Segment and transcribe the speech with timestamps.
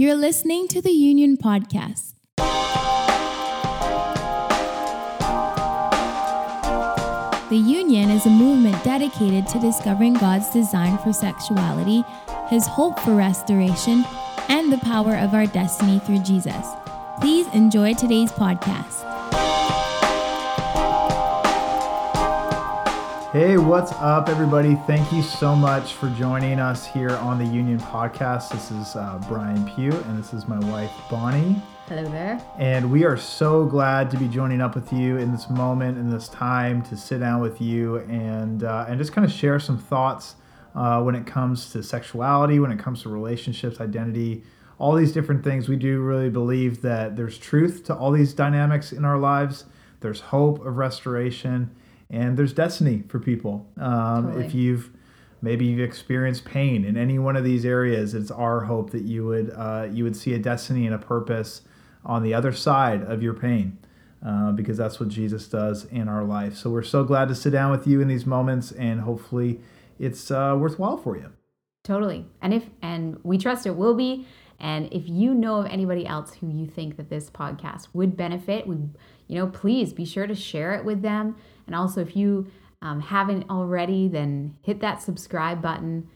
[0.00, 2.12] You're listening to the Union Podcast.
[7.48, 12.04] The Union is a movement dedicated to discovering God's design for sexuality,
[12.46, 14.04] His hope for restoration,
[14.48, 16.68] and the power of our destiny through Jesus.
[17.20, 19.17] Please enjoy today's podcast.
[23.38, 24.74] Hey, what's up, everybody?
[24.88, 28.50] Thank you so much for joining us here on the Union Podcast.
[28.50, 31.62] This is uh, Bryan Pue, and this is my wife, Bonnie.
[31.86, 32.44] Hello there.
[32.58, 36.10] And we are so glad to be joining up with you in this moment, in
[36.10, 39.78] this time, to sit down with you and uh, and just kind of share some
[39.78, 40.34] thoughts
[40.74, 44.42] uh, when it comes to sexuality, when it comes to relationships, identity,
[44.80, 45.68] all these different things.
[45.68, 49.66] We do really believe that there's truth to all these dynamics in our lives.
[50.00, 51.70] There's hope of restoration,
[52.10, 53.66] and there's destiny for people.
[53.78, 54.46] Um, Totally.
[54.46, 54.90] If you've
[55.40, 59.26] maybe you've experienced pain in any one of these areas, it's our hope that you
[59.26, 61.62] would uh, you would see a destiny and a purpose
[62.04, 63.78] on the other side of your pain,
[64.24, 66.56] uh, because that's what Jesus does in our life.
[66.56, 69.60] So we're so glad to sit down with you in these moments, and hopefully,
[69.98, 71.30] it's uh, worthwhile for you.
[71.84, 72.26] Totally.
[72.42, 74.26] And if and we trust it will be.
[74.60, 78.66] And if you know of anybody else who you think that this podcast would benefit,
[78.66, 78.76] we
[79.28, 81.36] you know, please be sure to share it with them.
[81.68, 82.48] And also if you
[82.82, 86.08] um, haven't already, then hit that subscribe button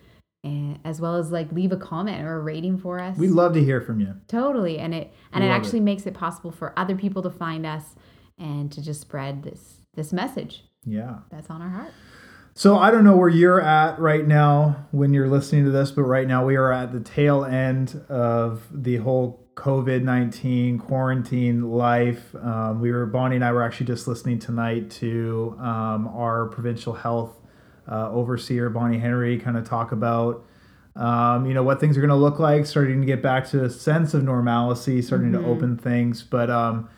[0.45, 3.17] and, as well as like leave a comment or a rating for us.
[3.17, 4.14] We'd love to hear from you.
[4.28, 4.78] totally.
[4.78, 5.83] And it and it actually it.
[5.83, 7.95] makes it possible for other people to find us
[8.39, 11.19] and to just spread this this message Yeah.
[11.30, 11.92] that's on our heart.
[12.55, 16.03] So I don't know where you're at right now when you're listening to this, but
[16.03, 22.34] right now we are at the tail end of the whole COVID nineteen quarantine life.
[22.34, 26.92] Um, we were Bonnie and I were actually just listening tonight to um, our provincial
[26.92, 27.41] health
[27.91, 30.45] uh, overseer Bonnie Henry kind of talk about.
[30.95, 33.64] Um, you know what things are going to look like, starting to get back to
[33.64, 36.23] a sense of normalcy, starting to open things.
[36.23, 36.91] But um,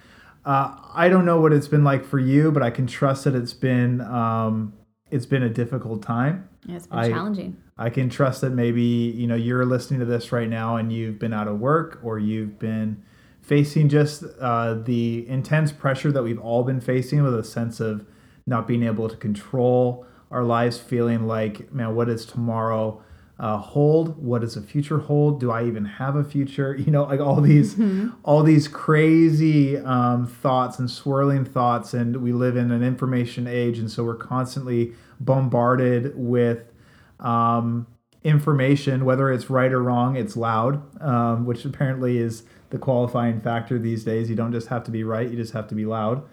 [0.45, 3.37] uh, I don't know what it's been like for you, but I can trust that
[3.37, 4.75] it's been um,
[5.11, 6.49] it's been a difficult time.
[6.67, 7.57] Yeah, it's been I- challenging.
[7.77, 11.19] I can trust that maybe you know you're listening to this right now and you've
[11.19, 13.03] been out of work or you've been
[13.43, 18.07] facing just uh, the intense pressure that we've all been facing with a sense of
[18.47, 23.03] not being able to control our lives, feeling like man, what is tomorrow
[23.39, 24.23] uh, hold?
[24.23, 25.41] What does the future hold?
[25.41, 26.77] Do I even have a future?
[26.85, 27.81] You know, like all these
[28.25, 33.79] all these crazy um, thoughts and swirling thoughts, and we live in an information age,
[33.79, 36.73] and so we're constantly bombarded with
[37.21, 37.87] um,
[38.23, 43.79] information, whether it's right or wrong, it's loud, um, which apparently is the qualifying factor
[43.79, 44.29] these days.
[44.31, 46.25] You don't just have to be right, you just have to be loud.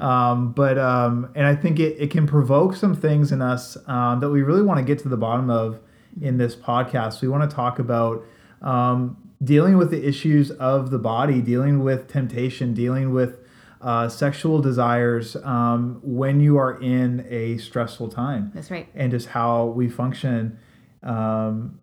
[0.00, 4.20] Um, but, um, and I think it, it can provoke some things in us um,
[4.20, 5.80] that we really want to get to the bottom of
[6.20, 7.22] in this podcast.
[7.22, 8.24] We want to talk about
[8.60, 13.38] um, dealing with the issues of the body, dealing with temptation, dealing with
[13.82, 18.88] uh, sexual desires um, when you are in a stressful time That's right.
[18.94, 20.58] and just how we function
[21.02, 21.80] um,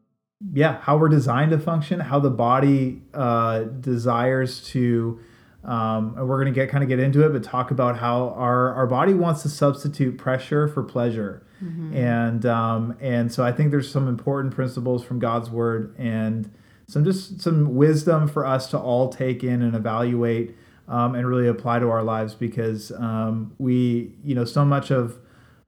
[0.53, 5.19] yeah how we're designed to function how the body uh, desires to
[5.63, 8.29] um, and we're going to get kind of get into it but talk about how
[8.29, 11.45] our, our body wants to substitute pressure for pleasure.
[11.93, 16.49] And um, and so i think there's some important principles from god's word and
[16.87, 20.55] some just some wisdom for us to all take in and evaluate
[20.87, 25.19] um, and really apply to our lives because um, we you know so much of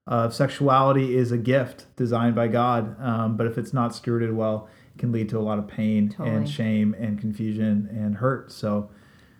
[0.08, 4.68] uh, sexuality is a gift designed by God, um, but if it's not stewarded well,
[4.96, 8.52] it can lead to a lot of pain and shame and confusion and hurt.
[8.52, 8.90] So,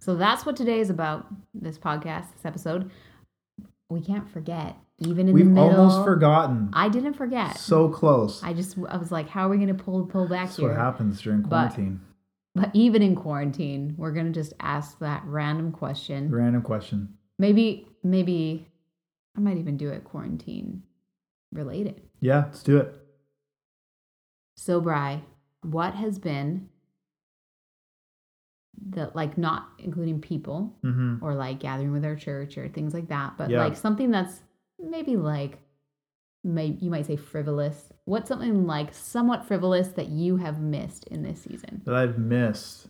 [0.02, 1.28] So that's what today is about.
[1.54, 2.90] This podcast, this episode.
[3.90, 5.70] We can't forget, even in we've the middle.
[5.82, 6.70] almost forgotten.
[6.74, 7.58] I didn't forget.
[7.58, 8.42] So close.
[8.44, 10.70] I just I was like, how are we going to pull pull back That's here?
[10.70, 12.02] what happens during But- quarantine.
[12.54, 16.30] But even in quarantine, we're going to just ask that random question.
[16.30, 17.14] Random question.
[17.40, 18.68] Maybe maybe
[19.38, 20.84] I might even do it quarantine
[21.54, 22.02] related.
[22.20, 22.94] Yeah, let's do it.
[24.58, 25.22] So, Bry,
[25.64, 26.68] what has been
[28.92, 33.08] the like not including people hmm or like gathering with our church or things like
[33.10, 33.60] that, but Yeah.
[33.60, 34.42] like something that's
[34.80, 35.60] maybe like
[36.44, 37.92] may you might say frivolous.
[38.06, 41.82] What's something like somewhat frivolous that you have missed in this season?
[41.86, 42.88] That I've missed.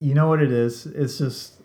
[0.00, 0.86] You know what it is?
[0.86, 1.59] It's just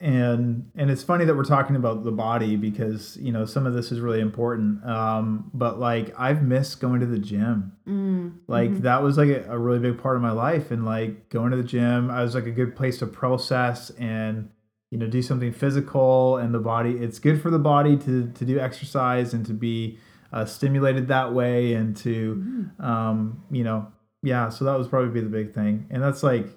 [0.00, 3.72] and and it's funny that we're talking about the body because you know some of
[3.72, 8.70] this is really important um but like i've missed going to the gym Mm, like
[8.72, 8.82] mhm.
[8.82, 11.56] that was like a, a really big part of my life and like going to
[11.56, 14.50] the gym i was like a good place to process and
[14.90, 18.44] you know do something physical and the body it's good for the body to to
[18.44, 19.98] do exercise and to be
[20.32, 22.84] uh, stimulated that way and to Mm-hmm.
[22.84, 23.86] um you know
[24.22, 26.48] yeah so that was probably be the big thing and that's like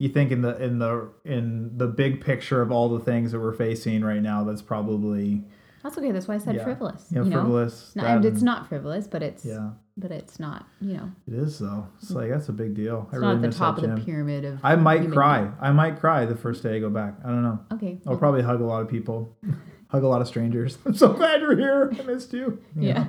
[0.00, 3.38] you think in the in the in the big picture of all the things that
[3.38, 5.44] we're facing right now, that's probably
[5.82, 6.10] That's okay.
[6.10, 6.64] That's why I said Yeah.
[6.64, 7.12] frivolous.
[7.12, 7.94] know, you know, frivolous.
[7.94, 10.64] No, and it's not frivolous, but it's Yeah, but it's not.
[10.80, 11.86] You know, it is though.
[11.98, 12.16] It's mm-hmm.
[12.18, 13.08] like that's a big deal.
[13.12, 14.60] it's I not really at the top of the pyramid of.
[14.62, 15.40] I might cry.
[15.42, 15.54] being.
[15.60, 17.14] I might cry the first day I go back.
[17.22, 17.58] I don't know.
[17.72, 17.98] Okay.
[18.06, 19.36] I'll well, probably hug a lot of people,
[19.88, 20.78] hug a lot of strangers.
[20.86, 21.92] I'm so glad you're here.
[21.98, 22.58] I missed you.
[22.74, 22.94] You Yeah.
[22.94, 23.08] know?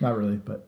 [0.00, 0.66] Not really, but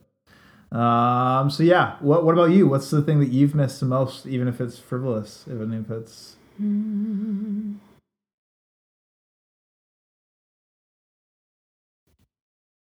[0.75, 1.51] um.
[1.51, 2.69] So yeah, what what about you?
[2.69, 6.37] What's the thing that you've missed the most, even if it's frivolous, even if it's
[6.61, 7.77] mm,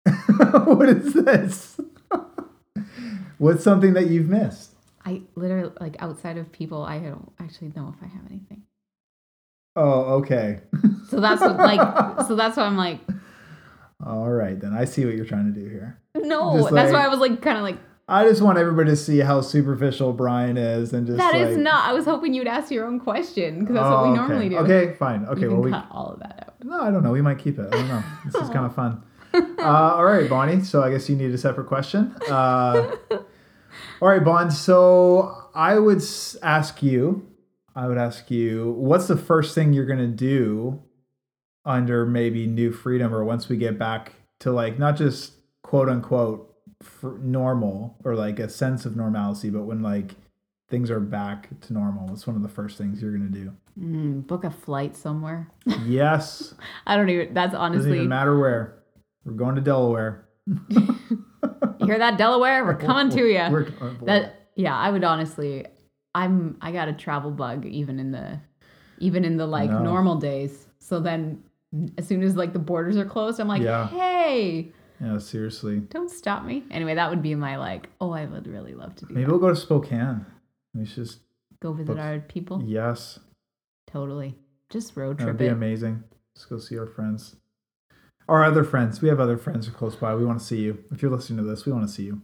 [0.65, 1.79] what is this?
[3.37, 4.71] What's something that you've missed?
[5.05, 8.63] I literally like outside of people, I don't actually know if I have anything.
[9.75, 10.59] Oh, okay.
[11.09, 11.79] So that's what, like.
[12.27, 12.99] So that's why I'm like,
[14.05, 15.99] All right, then I see what you're trying to do here.
[16.15, 16.57] no.
[16.57, 19.19] Just that's why I was like, kind of like I just want everybody to see
[19.19, 21.87] how superficial Bryan is, and just that is like, not.
[21.87, 24.17] I was hoping you'd ask your own question because that's what Oh, we okay.
[24.17, 24.57] normally do.
[24.59, 25.25] Okay, fine.
[25.25, 26.63] Okay, you well can we cut all of that out.
[26.63, 27.11] No, I don't know.
[27.11, 27.67] We might keep it.
[27.67, 28.03] I don't know.
[28.25, 29.03] This is kind of fun.
[29.33, 29.61] Uh,
[29.95, 30.63] all right, Bonnie.
[30.63, 32.15] So I guess you need a separate question.
[32.27, 32.95] Uh,
[34.01, 34.53] all right, Bond.
[34.53, 36.01] So I would
[36.41, 37.27] ask you.
[37.75, 40.81] I would ask you, what's the first thing you're gonna do
[41.65, 45.33] under maybe new freedom, or once we get back to like not just
[45.63, 50.15] quote unquote fr- normal or like a sense of normalcy, but when like
[50.69, 52.07] things are back to normal.
[52.07, 53.51] What's one of the first things you're gonna do?
[53.79, 55.49] Mm, book a flight somewhere.
[55.85, 56.53] Yes.
[56.85, 57.33] I don't even.
[57.33, 58.83] That's honestly Doesn't even matter where.
[59.25, 60.27] We're going to Delaware.
[61.79, 62.65] You hear that, Delaware?
[62.65, 63.49] We're coming to you.
[63.51, 65.65] We're- uh, That yeah, I would honestly.
[66.13, 66.57] I'm.
[66.61, 68.39] I got a travel bug even in the,
[68.99, 69.79] even in the like No.
[69.81, 70.67] normal days.
[70.79, 71.41] So then,
[71.97, 73.87] as soon as like the borders are closed, I'm like, Yeah.
[73.89, 74.71] hey,
[75.01, 75.79] yeah, seriously.
[75.79, 76.63] don't stop me.
[76.71, 77.89] Anyway, that would be my like.
[78.01, 79.31] Oh, I would really love to do Maybe that.
[79.31, 80.25] we'll go to Spokane.
[80.73, 81.19] We should just
[81.61, 82.61] Go visit book- our people.
[82.65, 83.19] yes,
[83.87, 84.37] Totally.
[84.69, 85.25] Just road trip.
[85.25, 85.51] that would be it.
[85.51, 86.03] amazing.
[86.35, 87.35] Let's go see our friends.
[88.27, 89.01] Our other friends.
[89.01, 90.13] We have other friends who close by.
[90.13, 90.83] We want to see you.
[90.91, 92.21] If you're listening to this, we want to see you.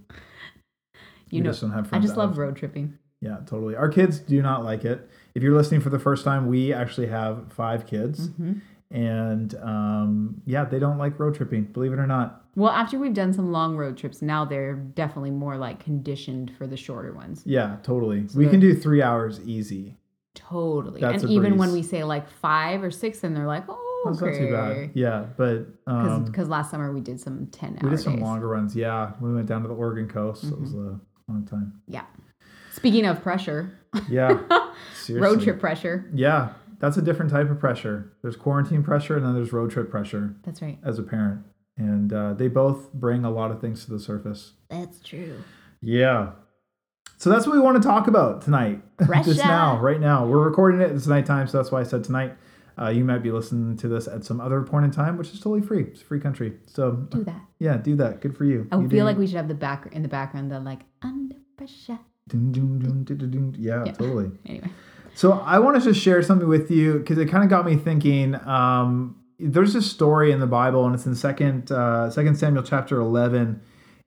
[1.31, 2.99] You we know, just don't have I just love have- road tripping.
[3.21, 3.75] Yeah, totally.
[3.75, 5.09] Our kids do not like it.
[5.33, 8.61] If you're listening for the first time, we actually have five kids, Mhm.
[8.91, 11.63] And um, yeah, they don't like road tripping.
[11.65, 12.43] Believe it or not.
[12.55, 16.67] Well, after we've done some long road trips, now they're definitely more like conditioned for
[16.67, 17.43] the shorter ones.
[17.45, 18.27] Yeah, totally.
[18.27, 19.97] So we can do three hours easy.
[20.35, 21.01] Totally.
[21.01, 24.21] That's and even when we say like five or six, and they're like, oh, That's
[24.21, 24.31] okay.
[24.31, 24.91] not too bad.
[24.93, 28.21] Yeah, but um, Because last summer we did some 10 hour we did some days.
[28.21, 28.75] longer runs.
[28.75, 30.41] Yeah, we went down to the Oregon coast.
[30.43, 30.95] So it was Mm-hmm.
[31.29, 31.81] a long time.
[31.87, 32.03] Yeah.
[32.73, 33.77] Speaking of pressure,
[34.09, 34.37] Yeah,
[34.93, 35.15] seriously.
[35.21, 36.09] road trip pressure.
[36.13, 36.49] Yeah,
[36.79, 38.13] that's a different type of pressure.
[38.21, 40.77] There's quarantine pressure, and then there's road trip pressure That's right.
[40.83, 41.41] as a parent,
[41.77, 44.53] and uh, they both bring a lot of things to the surface.
[44.69, 45.43] That's true.
[45.81, 46.31] Yeah.
[47.17, 48.81] So that's what we want to talk about tonight.
[49.23, 50.25] Just now, right now.
[50.25, 50.91] We're recording it.
[50.91, 52.35] It's nighttime, so that's why I said tonight.
[52.77, 55.39] Uh, you might be listening to this at some other point in time, which is
[55.39, 55.83] totally free.
[55.83, 56.57] It's a free country.
[56.65, 57.39] So Do that.
[57.57, 58.19] yeah, do that.
[58.19, 58.67] Good for you.
[58.69, 60.81] I You feel do- like we should have the back in the background the like
[61.01, 61.99] under pressure.
[62.27, 63.55] Dun, dun, dun, dun, dun, dun.
[63.57, 63.91] Yeah, Yeah.
[63.93, 64.31] totally.
[64.45, 64.69] Anyway.
[65.15, 68.35] So I wanted to share something with you because it kind of got me thinking.
[68.45, 72.99] Um, there's a story in the Bible, and it's in second uh, Second Samuel chapter
[72.99, 73.61] eleven,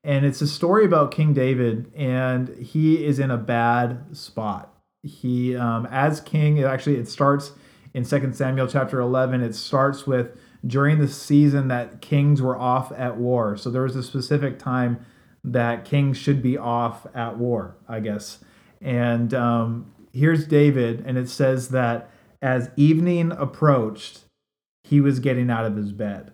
[0.05, 4.75] and it's a story about King David, and he is in a bad spot.
[5.03, 7.53] He, um, as king, it actually it starts
[7.95, 9.41] in Second Samuel chapter eleven.
[9.41, 13.57] It starts with during the season that kings were off at war.
[13.57, 15.07] So there was a specific time
[15.43, 18.45] that kings should be off at war, I guess.
[18.83, 22.11] And um, here's David, and it says that
[22.43, 24.25] as evening approached,
[24.85, 26.33] he was getting out of his bed.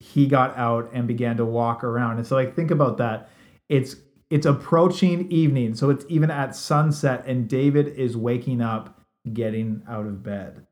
[0.00, 2.18] He got out and began to walk around.
[2.18, 3.28] And so, like, think about that.
[3.68, 3.96] It's
[4.30, 8.98] it's approaching evening, so it's even at sunset, and David is waking up,
[9.30, 10.66] getting out of bed.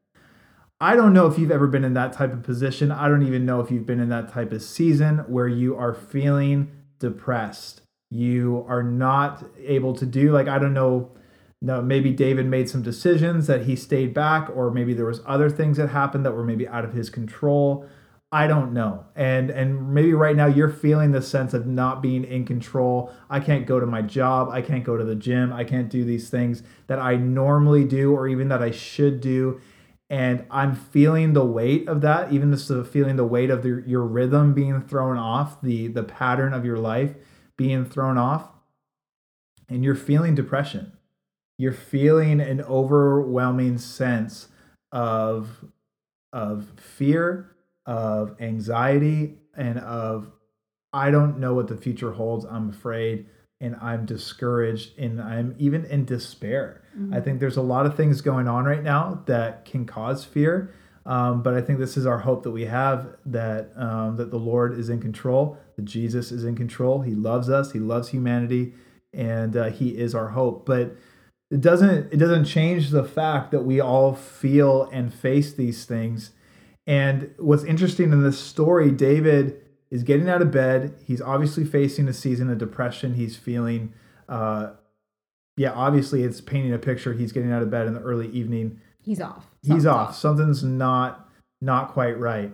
[0.81, 2.91] I don't know if you've ever been in that type of position.
[2.91, 5.93] I don't even know if you've been in that type of season where you are
[5.93, 7.83] feeling depressed.
[8.11, 11.11] You are not able to do like I don't know
[11.61, 15.51] no maybe David made some decisions that he stayed back or maybe there was other
[15.51, 17.87] things that happened that were maybe out of his control.
[18.33, 19.07] I don't know.
[19.17, 23.13] And and maybe right now you're feeling the sense of not being in control.
[23.29, 26.05] I can't go to my job, I can't go to the gym, I can't do
[26.05, 29.61] these things that I normally do or even that I should do
[30.11, 33.85] and I'm feeling the weight of that, even just the feeling the weight of the,
[33.87, 37.15] your rhythm being thrown off, the the pattern of your life
[37.57, 38.49] being thrown off,
[39.69, 40.93] and you're feeling depression.
[41.61, 44.49] You're feeling an overwhelming sense
[44.93, 45.63] of
[46.33, 50.33] of fear, of anxiety, and of
[50.95, 52.47] I don't know what the future holds.
[52.47, 53.27] I'm afraid,
[53.61, 56.83] and I'm discouraged, and I'm even in despair.
[56.99, 57.13] Mm-hmm.
[57.13, 60.73] I think there's a lot of things going on right now that can cause fear.
[61.05, 64.39] Um, but I think this is our hope that we have that um, that the
[64.39, 67.03] Lord is in control, that Jesus is in control.
[67.03, 67.73] He loves us.
[67.73, 68.73] He loves humanity,
[69.13, 70.65] and uh, He is our hope.
[70.65, 70.97] But
[71.51, 76.31] it doesn't it doesn't change the fact that we all feel and face these things.
[76.87, 80.95] And what's interesting in this story, David is getting out of bed.
[81.05, 83.15] He's obviously facing a season of depression.
[83.15, 83.93] He's feeling,
[84.29, 84.71] uh,
[85.57, 87.13] yeah, obviously it's painting a picture.
[87.13, 88.81] He's getting out of bed in the early evening.
[89.03, 89.47] He's off.
[89.63, 90.09] Something's He's off.
[90.11, 90.17] off.
[90.17, 91.29] Something's not
[91.61, 92.53] not quite right.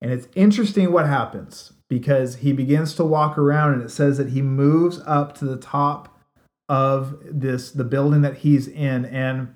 [0.00, 4.30] And it's interesting what happens because he begins to walk around and it says that
[4.30, 6.17] he moves up to the top
[6.68, 9.54] of this the building that he's in and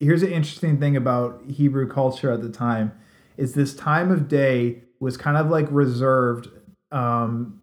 [0.00, 2.92] here's an interesting thing about Hebrew culture at the time
[3.36, 6.48] is this time of day was kind of like reserved
[6.90, 7.62] um,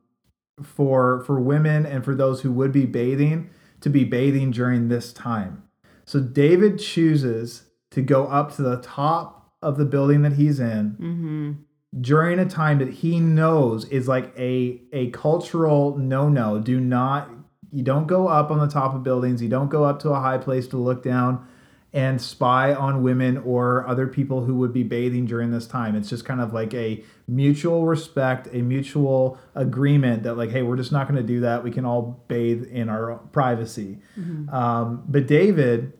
[0.64, 3.50] for for women and for those who would be bathing
[3.82, 5.64] to be bathing during this time.
[6.06, 10.92] So David chooses to go up to the top of the building that he's in
[10.92, 11.52] mm-hmm.
[12.00, 16.60] during a time that he knows is like a a cultural no no.
[16.60, 17.30] Do not
[17.76, 19.42] you don't go up on the top of buildings.
[19.42, 21.46] You don't go up to a high place to look down
[21.92, 25.94] and spy on women or other people who would be bathing during this time.
[25.94, 30.78] It's just kind of like a mutual respect, a mutual agreement that, like, hey, we're
[30.78, 31.66] just not going to do that.
[31.66, 34.00] We can all bathe in our privacy.
[34.18, 34.56] Mm-hmm.
[34.56, 35.92] Um, but David,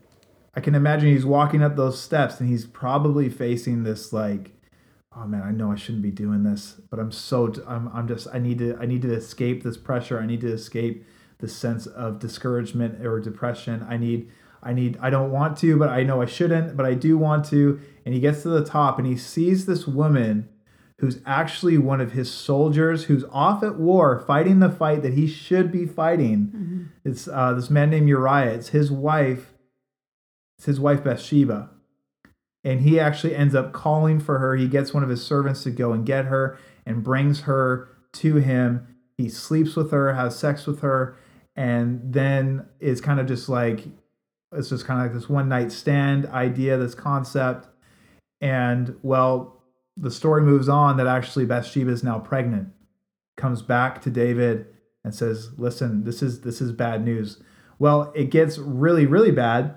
[0.56, 4.54] I can imagine he's walking up those steps and he's probably facing this, like,
[5.14, 8.30] oh man, I know I shouldn't be doing this, but I'm so, I'm, I'm just,
[8.34, 10.20] I need to, I need to escape this pressure.
[10.20, 11.06] I need to escape
[11.40, 13.86] the sense of discouragement or depression.
[13.90, 14.32] I need,
[14.64, 17.46] I need I don't want to, but I know I shouldn't, but I do want
[17.46, 17.80] to.
[18.06, 20.50] And he gets to the top and he sees this woman
[21.00, 25.28] who's actually one of his soldiers who's off at war fighting the fight that he
[25.28, 26.48] should be fighting.
[26.48, 26.84] Mm-hmm.
[27.04, 28.54] It's uh, this man named Uriah.
[28.54, 29.54] It's his wife.
[30.58, 31.70] It's his wife Bathsheba.
[32.64, 34.56] And he actually ends up calling for her.
[34.56, 38.36] He gets one of his servants to go and get her and brings her to
[38.38, 38.88] him.
[39.18, 41.16] He sleeps with her, has sex with her,
[41.56, 43.86] and then it's kind of just like
[44.52, 47.68] it's just kind of like this one night stand idea, this concept.
[48.42, 49.64] And well,
[49.98, 52.70] the story moves on that actually Bathsheba is now pregnant,
[53.38, 54.68] comes back to David
[55.04, 57.42] and says, "Listen, this is this is bad news."
[57.80, 59.76] Well, it gets really really bad,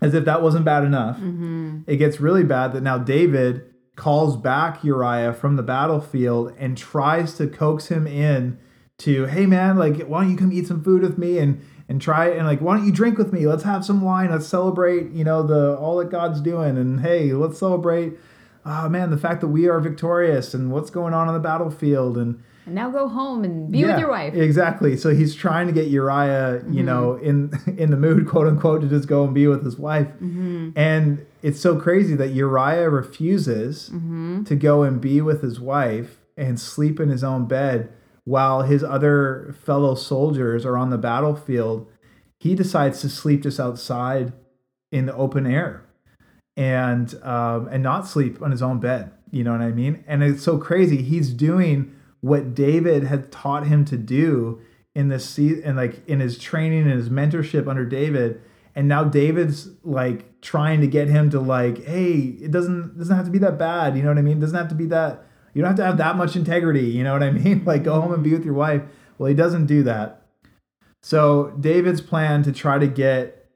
[0.00, 1.16] as if that wasn't bad enough.
[1.16, 1.80] Mm-hmm.
[1.86, 3.64] It gets really bad that now David
[3.96, 8.58] calls back Uriah from the battlefield and tries to coax him in
[8.98, 12.00] to, "Hey man, like why don't you come eat some food with me and and
[12.00, 13.46] try and like why don't you drink with me?
[13.46, 14.30] Let's have some wine.
[14.30, 16.78] Let's celebrate you know the all that god's doing.
[16.78, 18.14] And hey let's celebrate
[18.64, 22.16] oh man the fact that we are victorious and what's going on on the battlefield.
[22.16, 24.32] And and now go home and be yeah, with your wife.
[24.32, 24.96] exactly.
[24.96, 26.84] So he's trying to get uriah you mm-hmm.
[26.86, 30.08] know in in the mood quote unquote to just go and be with his wife.
[30.08, 30.70] Mm-hmm.
[30.76, 34.44] and it's so crazy that uriah refuses mm-hmm.
[34.44, 37.92] to go and be with his wife and sleep in his own bed
[38.24, 41.86] while his other fellow soldiers are on the battlefield,
[42.40, 44.32] he decides to sleep just outside
[44.90, 45.84] in the open air
[46.56, 49.10] and um, and not sleep on his own bed.
[49.30, 50.04] You know what I mean?
[50.06, 51.02] And it's so crazy.
[51.02, 54.60] He's doing what David had taught him to do
[54.94, 58.40] in this season, and like in his training and his mentorship under David.
[58.76, 63.26] And now David's like trying to get him to like, hey, it doesn't doesn't have
[63.26, 63.96] to be that bad.
[63.96, 64.38] You know what I mean?
[64.38, 66.86] It doesn't have to be that you don't have to have that much integrity.
[66.86, 67.64] You know what I mean?
[67.64, 68.82] Like go home and be with your wife.
[69.16, 70.22] Well, he doesn't do that.
[71.02, 73.46] So David's plan to try to get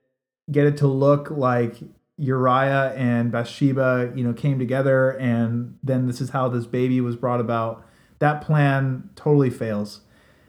[0.50, 1.76] get it to look like
[2.16, 7.16] Uriah and Bathsheba, you know, came together, and then this is how this baby was
[7.16, 7.86] brought about.
[8.18, 10.00] That plan totally fails.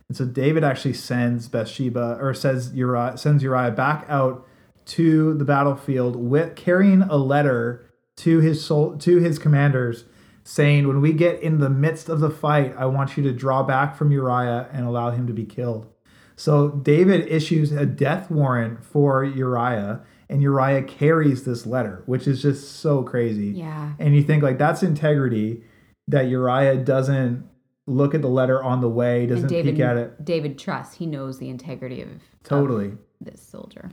[0.07, 4.47] And so David actually sends Bathsheba, or says Uriah, sends Uriah back out
[4.87, 7.85] to the battlefield with carrying a letter
[8.17, 10.05] to his soul to his commanders
[10.43, 13.63] saying, When we get in the midst of the fight, I want you to draw
[13.63, 15.87] back from Uriah and allow him to be killed.
[16.35, 22.41] So David issues a death warrant for Uriah, and Uriah carries this letter, which is
[22.41, 23.47] just so crazy.
[23.47, 23.93] Yeah.
[23.99, 25.63] And you think, like, that's integrity
[26.07, 27.47] that Uriah doesn't
[27.87, 30.23] look at the letter on the way, doesn't David, peek at it.
[30.23, 32.09] David trusts, he knows the integrity of
[32.43, 33.91] totally of this soldier.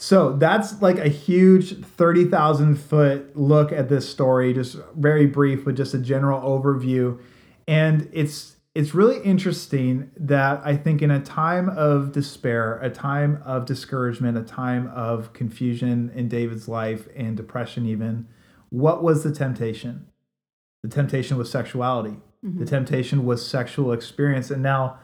[0.00, 5.76] So that's like a huge 30,000 foot look at this story, just very brief with
[5.76, 7.20] just a general overview.
[7.66, 13.42] And it's it's really interesting that I think in a time of despair, a time
[13.44, 18.28] of discouragement, a time of confusion in David's life and depression, even,
[18.68, 20.06] what was the temptation?
[20.84, 22.18] The temptation was sexuality.
[22.44, 22.60] Mm-hmm.
[22.60, 24.48] The temptation was sexual experience.
[24.48, 25.00] And now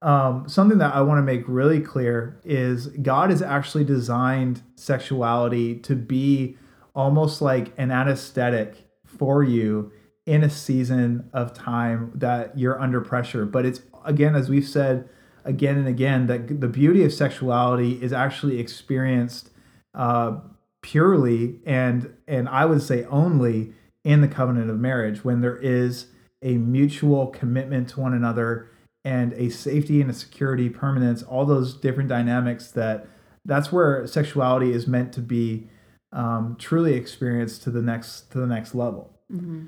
[0.00, 5.76] um, something that I want to make really clear is God has actually designed sexuality
[5.80, 6.56] to be
[6.94, 9.92] almost like an anesthetic for you
[10.26, 13.44] in a season of time that you're under pressure.
[13.44, 15.08] But it's again, as we've said
[15.44, 19.50] again and again, that the beauty of sexuality is actually experienced
[19.94, 20.38] uh,
[20.82, 23.72] purely and and I would say only
[24.04, 26.06] in the covenant of marriage when there is
[26.40, 28.70] a mutual commitment to one another
[29.08, 33.06] and a safety and a security permanence all those different dynamics that
[33.44, 35.66] that's where sexuality is meant to be
[36.12, 39.66] um, truly experienced to the next to the next level Mm-hmm.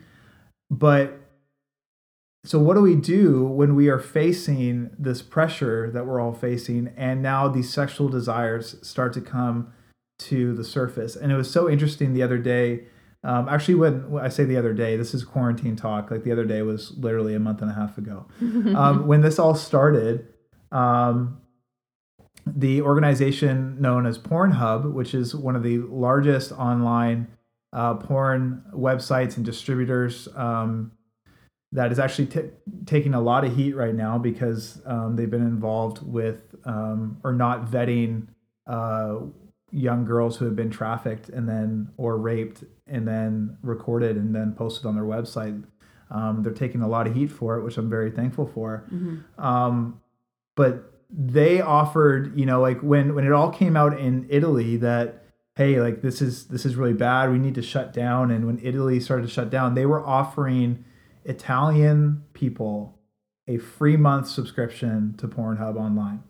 [0.70, 1.06] but
[2.44, 6.82] so what do we do when we are facing this pressure that we're all facing
[6.97, 9.70] and now these sexual desires start to come
[10.18, 12.85] to the surface and it was so interesting the other day
[13.24, 16.32] um, actually when, when i say the other day this is quarantine talk like the
[16.32, 18.26] other day was literally a month and a half ago.
[18.40, 20.28] Um, when this all started
[20.72, 21.40] um,
[22.46, 27.28] the organization known as pornhub which is one of the largest online
[27.72, 30.92] uh, porn websites and distributors um,
[31.72, 32.50] that is actually t-
[32.86, 37.32] taking a lot of heat right now because um, they've been involved with um, or
[37.32, 38.26] not vetting
[38.66, 39.16] uh,
[39.70, 44.52] young girls who have been trafficked and then or raped and then recorded and then
[44.52, 45.62] posted on their website.
[46.11, 48.85] Um, they're taking a lot of heat for it, which I'm very thankful for.
[49.38, 50.00] Um,
[50.56, 55.25] but they offered, you know, like when when it all came out in Italy that
[55.56, 57.30] hey, like this is this is really bad.
[57.30, 58.30] We need to shut down.
[58.30, 60.85] And when Italy started to shut down, they were offering
[61.25, 62.99] Italian people
[63.47, 66.23] a free month subscription to Pornhub online.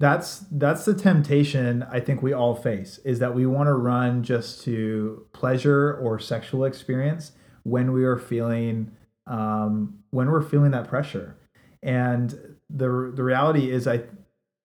[0.00, 4.22] That's that's the temptation I think we all face is that we want to run
[4.22, 7.32] just to pleasure or sexual experience
[7.64, 8.92] when we are feeling
[9.26, 11.36] um, when we're feeling that pressure.
[11.82, 12.30] And
[12.70, 14.04] the the reality is I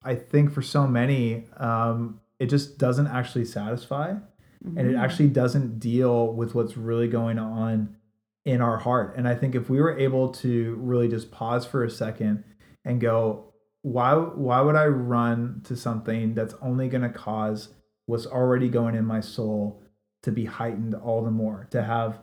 [0.04, 4.16] I think for so many um, it just doesn't actually satisfy
[4.78, 7.98] and it actually doesn't deal with what's really going on
[8.46, 9.16] in our heart.
[9.18, 12.44] And I think if we were able to really just pause for a second
[12.86, 13.53] and go,
[13.84, 17.70] why why would I run to something that's only going to cause
[18.06, 19.84] what's already going in my soul
[20.24, 22.20] to be heightened all the more, to have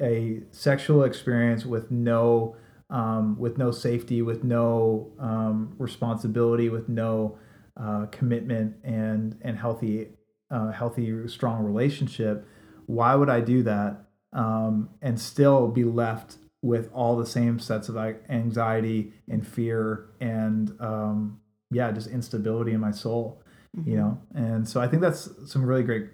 [0.00, 2.56] a sexual experience with no
[2.90, 7.38] um, with no safety, with no um, responsibility, with no
[7.78, 10.10] uh, commitment and and healthy
[10.50, 12.46] uh, healthy strong relationship.
[12.84, 17.88] Why would I do that um, and still be left with all the same sets
[17.88, 21.40] of anxiety and fear and um,
[21.70, 23.42] yeah, just instability in my soul,
[23.84, 24.20] you know?
[24.34, 26.08] And so I think that's some really great,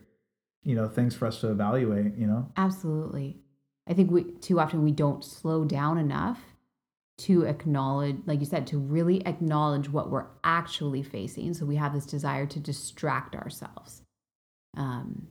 [0.62, 2.50] you know, things for us to evaluate, you know?
[2.56, 3.38] Absolutely.
[3.88, 6.40] I think we too often we don't slow down enough
[7.16, 11.54] to acknowledge, like you said, to really acknowledge what we're actually facing.
[11.54, 14.02] So we have this desire to distract ourselves.
[14.76, 15.28] Um,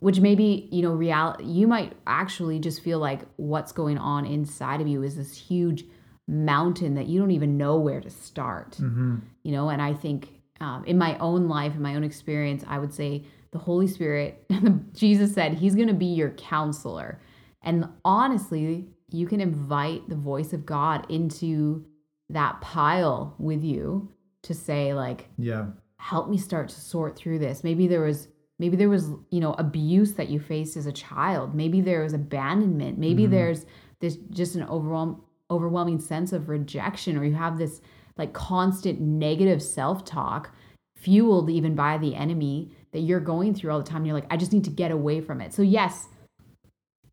[0.00, 4.80] which maybe, you know, reality you might actually just feel like what's going on inside
[4.80, 5.84] of you is this huge
[6.26, 8.72] mountain that you don't even know where to start.
[8.72, 9.16] Mm-hmm.
[9.42, 10.28] You know, and I think
[10.60, 14.44] um, in my own life, in my own experience, I would say the Holy Spirit,
[14.94, 17.20] Jesus said, He's going to be your counselor.
[17.62, 21.84] And honestly, you can invite the voice of God into
[22.28, 25.66] that pile with you to say, like, Yeah.
[25.96, 27.64] help me start to sort through this.
[27.64, 28.28] Maybe there was
[28.60, 31.54] maybe there was, you know, abuse that you faced as a child.
[31.54, 32.98] Maybe there was abandonment.
[32.98, 33.32] Maybe mm-hmm.
[33.32, 33.66] there's
[34.00, 37.80] this just an overwhelm overwhelming sense of rejection or you have this
[38.16, 40.54] like constant negative self-talk
[40.96, 44.04] fueled even by the enemy that you're going through all the time.
[44.04, 45.52] You're like, I just need to get away from it.
[45.52, 46.06] So yes,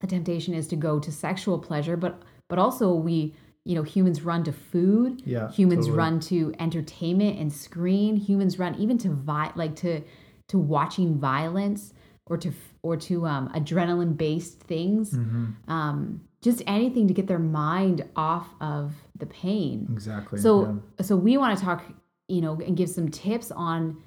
[0.02, 3.34] the temptation is to go to sexual pleasure, but but also we,
[3.64, 5.24] you know, humans run to food.
[5.26, 5.98] Yeah, Humans totally.
[5.98, 8.18] run to entertainment and screen.
[8.18, 10.04] Humans run even to vi- like to
[10.48, 11.94] to watching violence
[12.26, 15.12] or to or to um, adrenaline based things.
[15.12, 15.72] Mm-hmm.
[15.72, 19.88] Um, just anything to get their mind off of the pain.
[19.92, 20.40] Exactly.
[20.40, 21.84] So so we want to talk,
[22.28, 24.02] you know, and give some tips on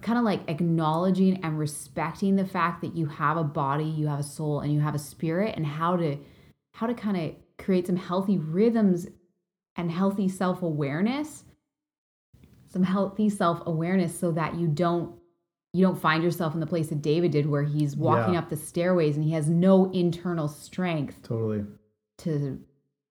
[0.00, 4.20] kind of like acknowledging and respecting the fact that you have a body, you have
[4.20, 6.16] a soul, and you have a spirit, and how to
[6.72, 9.06] how to kind of create some healthy rhythms
[9.76, 11.44] and healthy self awareness,
[12.66, 15.19] some healthy self awareness, so that you don't
[15.72, 18.40] you don't find yourself in the place that David did, where he's walking Yeah.
[18.40, 21.64] up the stairways and he has no internal strength totally.
[22.18, 22.58] to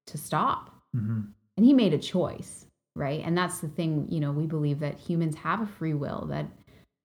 [0.07, 1.21] to stop hmm
[1.55, 4.97] and he made a choice right and that's the thing you know we believe that
[4.97, 6.47] humans have a free will that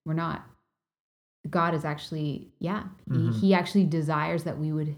[0.05, 0.43] we're not
[1.49, 3.33] god is actually yeah he, Mhm.
[3.39, 4.95] he actually desires that we would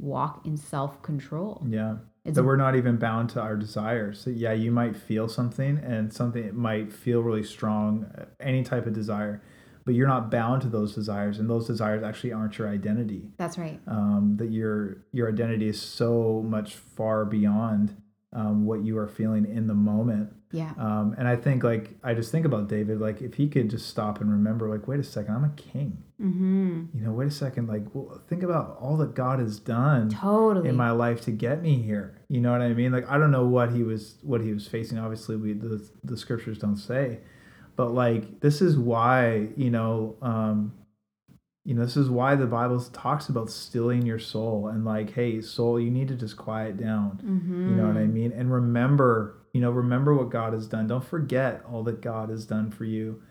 [0.00, 1.96] walk in self-control Yeah.
[2.24, 4.20] It's that we're not even bound to our desires.
[4.20, 8.86] So yeah, you might feel something and something might feel really strong, uh, any type
[8.86, 9.42] of desire,
[9.84, 13.30] but you're not bound to those desires, and those desires actually aren't your identity.
[13.36, 13.80] that's right.
[13.86, 17.96] Um, that your your identity is so much far beyond
[18.32, 20.32] um, what you are feeling in the moment.
[20.52, 20.72] Yeah.
[20.78, 23.88] Um, and I think like I just think about David, like if he could just
[23.88, 26.02] stop and remember, like, wait a second, I'm a king.
[26.20, 26.84] Mm-hmm.
[26.94, 30.68] You know, wait a second, like well, think about all that God has done Totally.
[30.68, 32.20] in my life to get me here.
[32.28, 32.92] You know what I mean?
[32.92, 34.98] Like I don't know what he was what he was facing.
[34.98, 37.20] Obviously, we the the scriptures don't say,
[37.76, 40.72] but like this is why you know um,
[41.64, 45.40] you know this is why the Bible talks about stilling your soul and like, hey,
[45.40, 47.20] soul, you need to just quiet down.
[47.24, 47.70] mm-hmm.
[47.70, 48.32] You know what I mean?
[48.32, 50.88] And remember, you know, remember what God has done.
[50.88, 53.22] Don't forget all that God has done for you.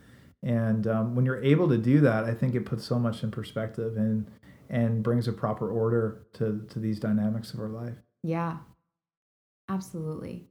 [0.44, 3.32] And um, when you're able to do that, I think it puts so much in
[3.32, 4.26] perspective and
[4.70, 7.96] and brings a proper order to to these dynamics of our life.
[8.24, 8.58] Yeah,
[9.70, 10.48] absolutely.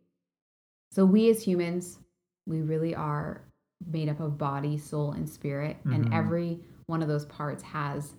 [0.92, 1.98] So, we as humans,
[2.46, 3.49] we really are
[3.86, 5.76] made up of body, soul, and spirit.
[5.84, 6.12] And Mhm.
[6.12, 8.14] every one of those parts has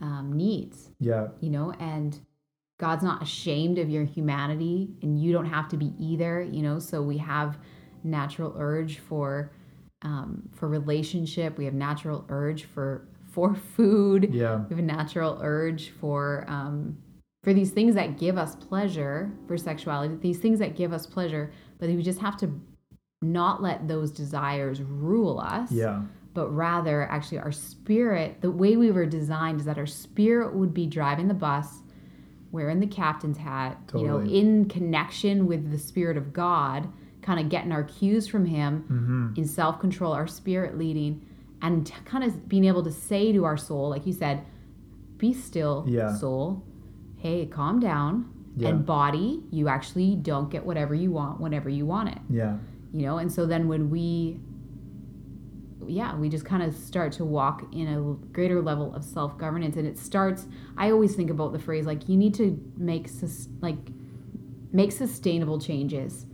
[0.00, 2.18] um, needs, Yeah, you know, and
[2.78, 6.78] God's not ashamed of your humanity, and you don't have to be either, you know.
[6.78, 7.58] So, we have
[8.04, 9.52] natural urge for.
[10.02, 14.32] Um, for relationship, we have natural urge for for food.
[14.32, 16.96] yeah, We have a natural urge for um,
[17.42, 21.52] for these things that give us pleasure for sexuality, these things that give us pleasure,
[21.78, 22.46] but we just have to
[23.22, 26.02] not let those desires rule us, yeah,
[26.32, 30.72] but rather actually our spirit, the way we were designed is that our spirit would
[30.72, 31.80] be driving the bus,
[32.50, 36.88] wearing the captain's hat, you know, in connection with the spirit of God,
[37.20, 41.24] kind of getting our cues from him hmm in self control, our spirit leading,
[41.60, 44.42] and t- kind of being able to say to our soul, like you said,
[45.18, 46.14] be still, Yeah.
[46.16, 46.64] soul.
[47.18, 48.32] Hey, calm down.
[48.56, 48.70] Yeah.
[48.70, 52.18] And body, you actually don't get whatever you want whenever you want it.
[52.30, 52.56] yeah,
[52.92, 54.40] You know, and so then when we,
[55.86, 58.00] yeah, we just kind of start to walk in a
[58.32, 59.76] greater level of self governance.
[59.76, 63.48] And it starts, I always think about the phrase like, you need to make, sus-
[63.60, 63.78] like,
[64.72, 66.26] make sustainable changes.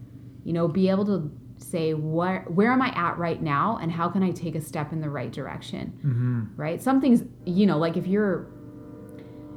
[0.45, 4.09] You know be able to say where where am i at right now and how
[4.11, 5.89] can i take a step in the right direction?
[6.03, 6.81] Hmm right?
[6.83, 8.47] Something's you know like if you're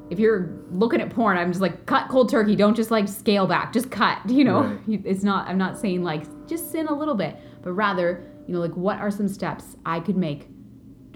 [0.09, 2.55] if you're looking at porn i'm just like cut cold turkey.
[2.55, 3.71] Don't just like scale back.
[3.71, 4.61] Just cut you know?
[4.87, 5.01] Right.
[5.05, 8.59] it's not i'm not saying like just sin a little bit but rather you know
[8.59, 10.47] like what are some steps i could make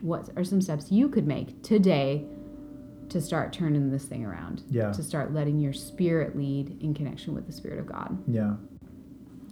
[0.01, 2.25] what are some steps you could make today
[3.09, 4.91] to start turning this thing around Yeah.
[4.91, 8.55] to start letting your spirit lead in connection with the spirit of god yeah.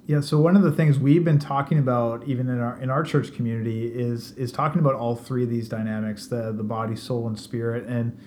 [0.07, 3.03] Yeah, so one of the things we've been talking about, even in our in our
[3.03, 7.27] church community, is is talking about all three of these dynamics: the the body, soul,
[7.27, 7.85] and spirit.
[7.87, 8.17] And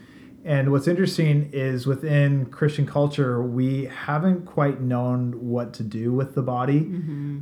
[0.45, 6.35] and what's interesting is within Christian culture, we haven't quite known what to do with
[6.35, 6.81] the body.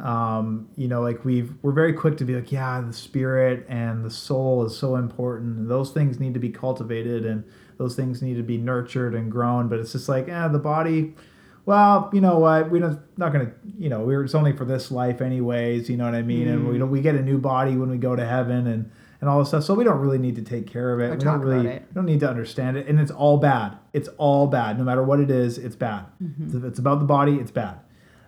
[0.01, 4.05] Um, you know, like we've we're very quick to be like, yeah, the spirit and
[4.05, 5.69] the soul is so important.
[5.69, 7.45] Those things need to be cultivated, and
[7.77, 9.69] those things need to be nurtured and grown.
[9.69, 11.15] But it's just like, eh, the body
[11.65, 12.71] well, you know what?
[12.71, 15.89] We're not, not going to, you know, we're it's only for this life anyways.
[15.89, 16.49] You know what I mean?
[16.49, 18.91] And we don't, we get a new body when we go to heaven and
[19.23, 19.63] and all this stuff.
[19.63, 21.05] So we don't really need to take care of it.
[21.05, 22.89] Or we don't really, we don't need to understand it.
[22.89, 23.79] And it's all bad.
[23.93, 24.77] It's all bad.
[24.77, 26.07] No matter what it is, it's bad.
[26.21, 26.59] Mm-hmm.
[26.59, 27.79] If it's about the body, it's bad.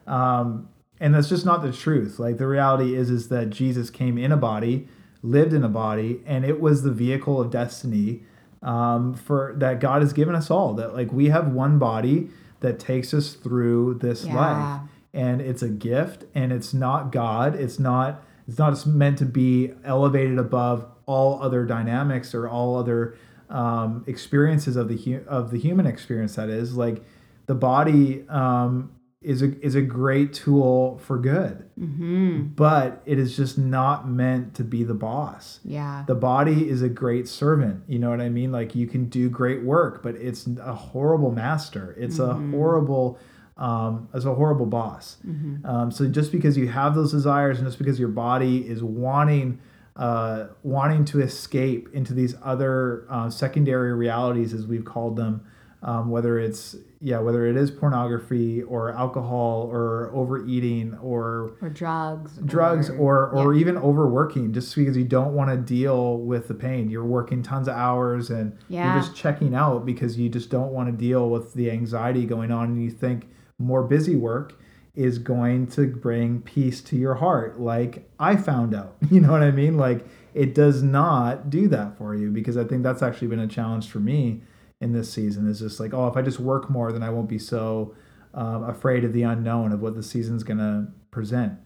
[0.07, 0.69] Um,
[1.01, 2.21] and that's just not the truth.
[2.21, 4.87] Like the reality is, is that Jesus came in a body,
[5.21, 8.23] lived in a body, and it was the vehicle of destiny
[8.63, 10.75] um, for that God has given us all.
[10.75, 12.31] That like we have one body
[12.61, 14.37] that takes us through this Yeah.
[14.37, 14.81] life,
[15.13, 17.57] and it's a gift, and it's not God.
[17.57, 18.23] It's not.
[18.47, 23.17] It's not meant to be elevated above all other dynamics or all other
[23.51, 26.37] um, experiences of the hu- of the human experience.
[26.37, 26.77] That is.
[26.77, 27.03] Like
[27.47, 28.93] the body um,
[29.25, 32.43] is a is a great tool for good, mm-hmm.
[32.55, 35.61] but it is just not meant to be the boss.
[35.65, 36.05] Yeah.
[36.07, 38.53] The body is a great servant you know what i mean?
[38.53, 41.95] Like you can do great work but it's a horrible master.
[41.99, 43.19] It's a horrible
[43.57, 45.17] um, it's a horrible boss
[45.65, 49.61] um, so just because you have those desires and just because your body is wanting
[49.97, 55.41] uh, wanting to escape into these other uh, secondary realities as we've called them
[55.85, 62.39] um, whether it's yeah whether it is pornography or alcohol or overeating or or drugs
[62.47, 63.61] drugs or or yeah.
[63.61, 67.69] even overworking just because you don't want to deal with the pain you're working tons
[67.69, 68.95] of hours and Yeah.
[68.95, 72.51] you're just checking out because you just don't want to deal with the anxiety going
[72.51, 73.29] on and you think
[73.65, 74.59] more busy work
[74.95, 79.43] is going to bring peace to your heart like i found out you know what
[79.43, 83.29] i mean like it does not do that for you because i think that's actually
[83.29, 84.41] been a challenge for me
[84.81, 87.29] in this season is just like oh if i just work more then i won't
[87.29, 87.95] be so
[88.35, 91.59] um, afraid of the unknown of what the season's going to present.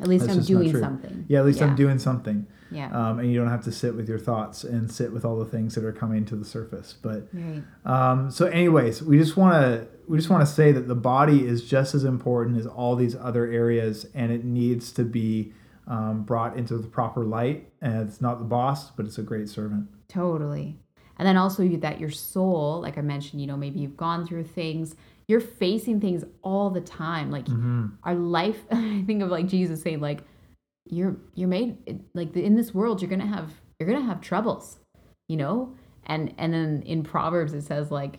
[0.00, 1.24] At least That's I'm doing something.
[1.28, 1.66] Yeah, at least Yeah.
[1.66, 2.46] I'm doing something.
[2.70, 2.90] Yeah.
[2.90, 5.44] Um, and you don't have to sit with your thoughts and sit with all the
[5.44, 6.96] things that are coming to the surface.
[7.00, 7.62] But right.
[7.84, 11.46] um, so, anyways, we just want to we just want to say that the body
[11.46, 15.52] is just as important as all these other areas, and it needs to be
[15.86, 17.68] um, brought into the proper light.
[17.80, 19.88] And it's not the boss, but it's a great servant.
[20.08, 20.78] Totally.
[21.16, 24.26] And then also you, that your soul, like I mentioned, you know, maybe you've gone
[24.26, 24.96] through things,
[25.28, 27.30] you're facing things all the time.
[27.30, 27.86] Like mm-hmm.
[28.02, 30.22] our life, I think of like Jesus saying, like,
[30.86, 31.78] you're you're made
[32.12, 34.78] like in this world, you're gonna have you're gonna have troubles,
[35.28, 35.74] you know?
[36.06, 38.18] And and then in Proverbs it says like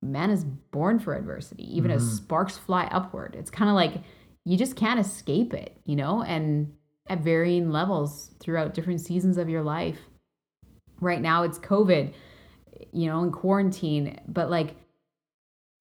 [0.00, 2.16] man is born for adversity, even as mm-hmm.
[2.16, 3.36] sparks fly upward.
[3.38, 4.02] It's kind of like
[4.46, 6.22] you just can't escape it, you know?
[6.22, 6.72] And
[7.08, 9.98] at varying levels throughout different seasons of your life
[11.00, 12.12] right now it's covid
[12.92, 14.74] you know in quarantine but like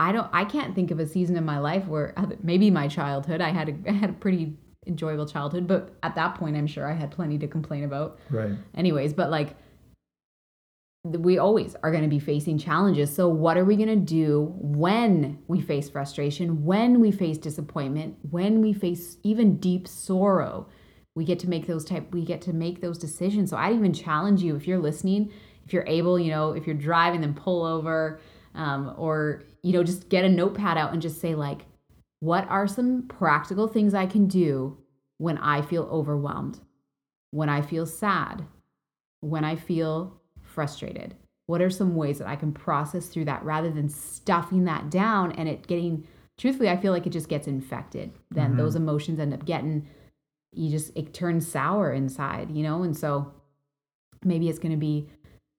[0.03, 2.13] i don't i can't think of a season in my life where
[2.43, 6.35] maybe my childhood i had a, I had a pretty enjoyable childhood but at that
[6.35, 8.19] point i'm sure i had plenty to complain about.
[8.29, 8.51] Right.
[8.75, 9.55] anyways but like
[11.05, 13.13] we always are going to be facing challenges.
[13.13, 18.15] So what are we going to do when we face frustration when we face disappointment
[18.31, 20.67] when we face even deep sorrow?
[21.15, 23.49] We get to make those type we get to make those decisions.
[23.49, 25.31] So i'd even challenge you if you're listening
[25.65, 28.19] if you're able you know if you're driving then pull over
[28.55, 31.65] um, or you know just get a notepad out and just say like
[32.19, 34.77] what are some practical things i can do
[35.17, 36.59] when i feel overwhelmed
[37.31, 38.45] when i feel sad
[39.21, 40.19] when i feel
[40.53, 41.15] frustrated?
[41.47, 45.31] What are some ways that i can process through that rather than stuffing that down
[45.33, 48.11] and it getting truthfully i feel like it just gets infected.
[48.31, 49.87] Then those emotions end up getting
[50.51, 52.83] you just it turns sour inside you know?
[52.83, 53.33] And so
[54.23, 55.09] maybe it's going to be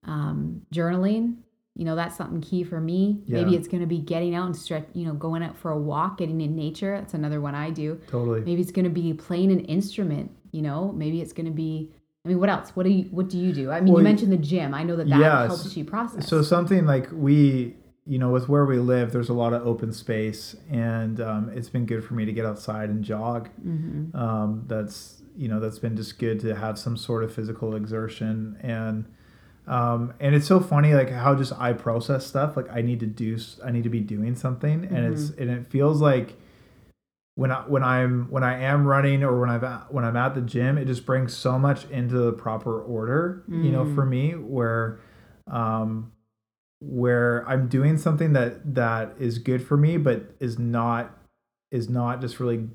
[0.07, 1.37] um, journaling
[1.77, 3.23] you know that's something key for me.
[3.27, 5.79] Maybe it's going to be getting out and stretch you know going out for a
[5.79, 6.97] walk getting in nature.
[6.99, 8.01] That's another one i do.
[8.09, 8.41] Totally.
[8.41, 10.93] maybe it's going to be playing an instrument you know?
[10.93, 11.91] Maybe it's going to be
[12.25, 12.71] i mean what else?
[12.71, 13.71] What do you what do you do?
[13.71, 14.73] I mean Well, you mentioned the gym.
[14.73, 16.29] I know that that yeah, helps you process.
[16.29, 17.75] So something like we,
[18.07, 21.69] you know, with where we live, there's a lot of open space, and um, it's
[21.69, 23.51] been good for me to get outside and jog.
[23.67, 24.17] Mm-hmm.
[24.17, 28.57] Um, that's you know that's been just good to have some sort of physical exertion
[28.63, 29.07] and.
[29.67, 32.57] Um, and it's so funny, like how just I process stuff.
[32.57, 35.43] Like I need to do, I need to be doing something, and it's Mm-hmm.
[35.43, 36.35] and it feels like
[37.37, 40.41] when I when I'm when I am running or when I've when I'm at the
[40.43, 43.43] gym, it just brings so much into the proper order.
[43.49, 43.95] You know, Mm.
[43.95, 45.01] for me, where
[45.51, 46.13] um,
[46.81, 51.17] where I'm doing something that that is good for me, but is not
[51.73, 52.69] is not just really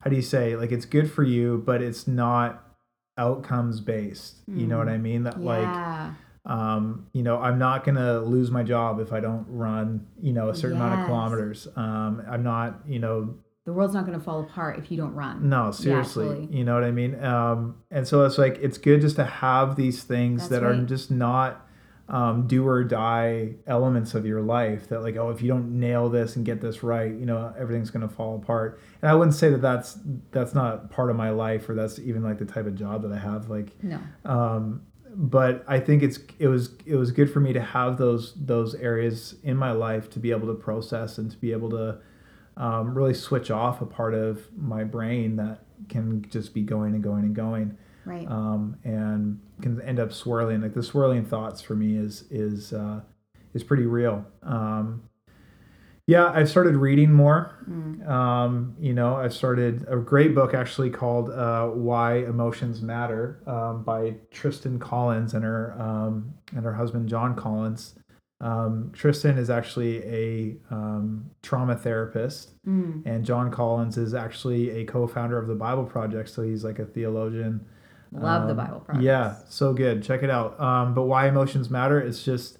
[0.00, 2.73] how do you say like it's good for you, but it's not
[3.16, 4.40] outcomes based.
[4.46, 5.24] You know what I mean?
[5.24, 6.14] That like
[6.46, 10.50] um, you know, I'm not gonna lose my job if I don't run, you know,
[10.50, 11.68] a certain amount of kilometers.
[11.76, 15.14] Um, I'm not, you know, the world's not going to fall apart if you don't
[15.14, 16.56] run no, seriously, absolutely.
[16.56, 17.22] you know what I mean?
[17.24, 20.76] Um, and so it's like it's good just to have these things That's that are
[20.82, 21.63] just not
[22.08, 24.88] um, do or die elements of your life.
[24.88, 27.90] That like, oh, if you don't nail this and get this right, you know, everything's
[27.90, 28.80] gonna fall apart.
[29.02, 29.98] And I wouldn't say that that's
[30.30, 33.12] that's not part of my life or that's even like the type of job that
[33.12, 33.48] I have.
[33.48, 34.82] Like, no um,
[35.16, 38.74] but I think it's it was it was good for me to have those those
[38.74, 41.98] areas in my life to be able to process and to be able to
[42.56, 47.02] um, really switch off a part of my brain that can just be going and
[47.02, 48.28] going and going right.
[48.28, 53.00] Um, and can end up swirling like the swirling thoughts for me is is uh,
[53.54, 54.24] is pretty real.
[54.42, 55.02] Um,
[56.06, 57.50] yeah i've started reading more.
[58.06, 63.82] Um, you know i've started a great book actually called uh, why emotions matter um,
[63.84, 67.94] by tristan collins and her um, and her husband john collins.
[68.40, 72.50] Um, tristan is actually a um, trauma therapist.
[72.66, 73.02] Mm.
[73.06, 76.28] and john collins is actually a co-founder of the bible project.
[76.28, 77.64] So he's like a theologian
[78.14, 80.02] love the um, bible project Yeah, so good.
[80.02, 80.58] Check it out.
[80.60, 82.00] Um, but why emotions matter?
[82.00, 82.58] It's just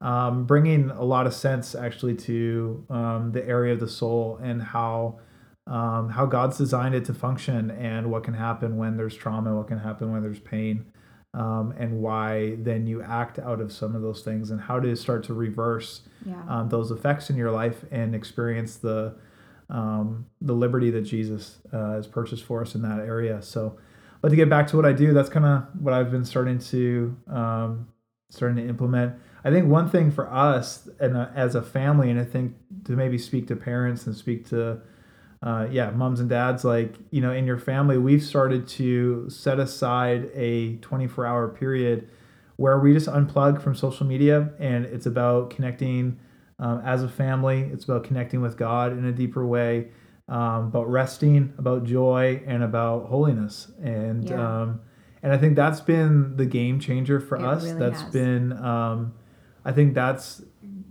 [0.00, 4.62] um, bringing a lot of sense actually to um, the area of the soul and
[4.62, 5.20] how
[5.66, 9.68] um, how God's designed it to function and what can happen when there's trauma, what
[9.68, 10.84] can happen when there's pain,
[11.32, 14.94] um, and why then you act out of some of those things and how to
[14.94, 19.14] start to reverse yeah um, those effects in your life and experience the
[19.70, 23.40] um, the liberty that Jesus uh, has purchased for us in that area.
[23.42, 23.78] So,
[24.24, 26.58] but to get back to what I do, that's kind of what I've been starting
[26.58, 27.88] to um,
[28.30, 29.16] starting to implement.
[29.44, 32.54] I think one thing for us and uh, as a family, and I think
[32.86, 34.80] to maybe speak to parents and speak to
[35.42, 39.60] uh, yeah, moms and dads, like, you know, in your family, we've started to set
[39.60, 42.08] aside a 24 hour period
[42.56, 46.18] where we just unplug from social media and it's about connecting
[46.60, 47.68] um, as a family.
[47.70, 49.88] It's about connecting with God in a deeper way,
[50.28, 53.70] um, about resting, about joy, and about holiness.
[53.82, 54.62] And Yeah.
[54.62, 54.80] um,
[55.22, 57.64] and I think that's been the game changer for It us.
[57.64, 58.12] really That's has.
[58.12, 59.12] been um,
[59.64, 60.42] I think that's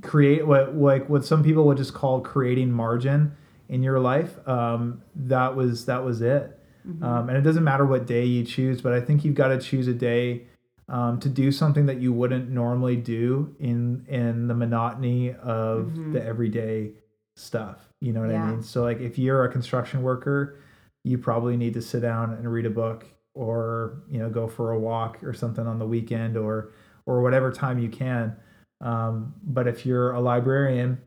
[0.02, 3.32] create what like what some people would just call creating margin
[3.69, 4.38] in your life.
[4.48, 6.60] Um, that was that was it.
[6.88, 7.04] Mm-hmm.
[7.04, 9.58] Um, and it doesn't matter what day you choose, but I think you've got to
[9.60, 10.48] choose a day
[10.89, 16.12] um, to do something that you wouldn't normally do in in the monotony of Mhm.
[16.13, 16.91] the everyday
[17.36, 17.89] stuff.
[18.02, 18.43] You know what Yeah.
[18.43, 18.63] I mean?
[18.63, 20.60] So like if you're a construction worker,
[21.04, 24.72] you probably need to sit down and read a book or you know go for
[24.72, 26.72] a walk or something on the weekend or
[27.06, 28.36] or whatever time you can.
[28.82, 31.02] Um, but if you're a librarian,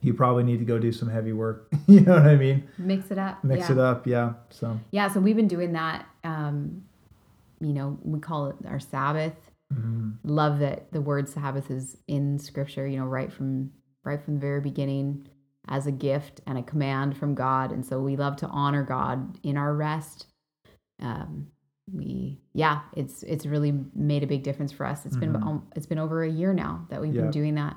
[0.00, 1.68] you probably need to go do some heavy work.
[1.86, 2.68] you know what I mean?
[2.78, 3.42] Mix it up.
[3.44, 3.72] Mix yeah.
[3.72, 4.32] it up, yeah.
[4.50, 6.06] So Yeah, so we've been doing that.
[6.24, 6.84] Um,
[7.60, 9.34] you know, we call it our Sabbath.
[9.72, 10.14] mhm.
[10.24, 12.86] Love that the word Sabbath is in Scripture.
[12.86, 13.70] You know, right from
[14.04, 15.26] right from the very beginning,
[15.68, 17.72] as a gift and a command from God.
[17.72, 20.26] And so we love to honor God in our rest.
[21.00, 21.48] Um,
[21.92, 25.04] we yeah, it's it's really made a big difference for us.
[25.04, 25.46] It's been Mhm.
[25.46, 27.76] um, it's been over a year now that we've been doing that.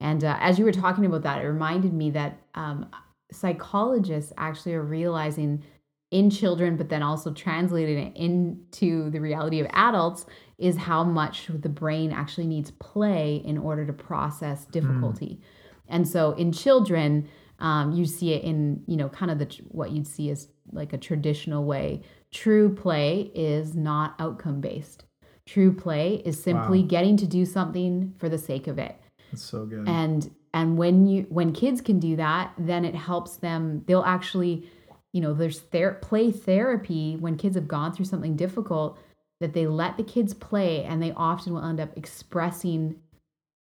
[0.00, 2.86] And uh, as you were talking about that, it reminded me that um,
[3.32, 5.62] psychologists actually are realizing
[6.10, 10.26] in children, but then also translating it into the reality of adults,
[10.58, 15.40] is how much the brain actually needs play in order to process difficulty.
[15.88, 19.90] And so in children, um, you see it in you know kind of the what
[19.92, 22.02] you'd see as like a traditional way.
[22.32, 25.04] True play is not outcome based.
[25.46, 26.86] True play is simply Wow.
[26.88, 28.96] getting to do something for the sake of it
[29.30, 29.86] That's so good.
[29.86, 34.66] and and when you when kids can do that then it helps them they'll actually
[35.12, 38.98] you know there's ther- play therapy when kids have gone through something difficult
[39.40, 42.96] that they let the kids play and they often will end up expressing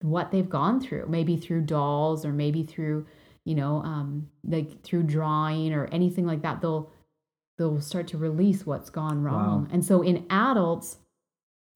[0.01, 3.05] what they've gone through maybe through dolls or maybe through
[3.45, 6.91] you know um like through drawing or anything like that they'll
[7.57, 9.67] they'll start to release what's gone wrong Wow.
[9.71, 10.97] and so in adults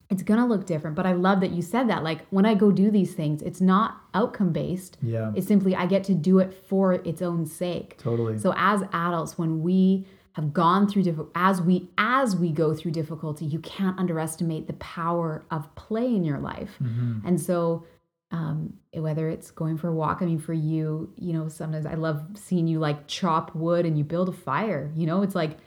[0.08, 2.54] it's going to look different but i love that you said that like when i
[2.54, 6.38] go do these things it's not outcome based yeah, it's simply i get to do
[6.38, 8.38] it for its own sake totally.
[8.38, 12.90] so as adults when we have gone through diff- as we as we go through
[12.92, 17.22] difficulty you can't underestimate the power of play in your life Mhm.
[17.24, 17.84] and so
[18.32, 21.94] um, whether it's going for a walk i mean for you you know sometimes i
[21.94, 25.58] love seeing you like chop wood and you build a fire you know it's like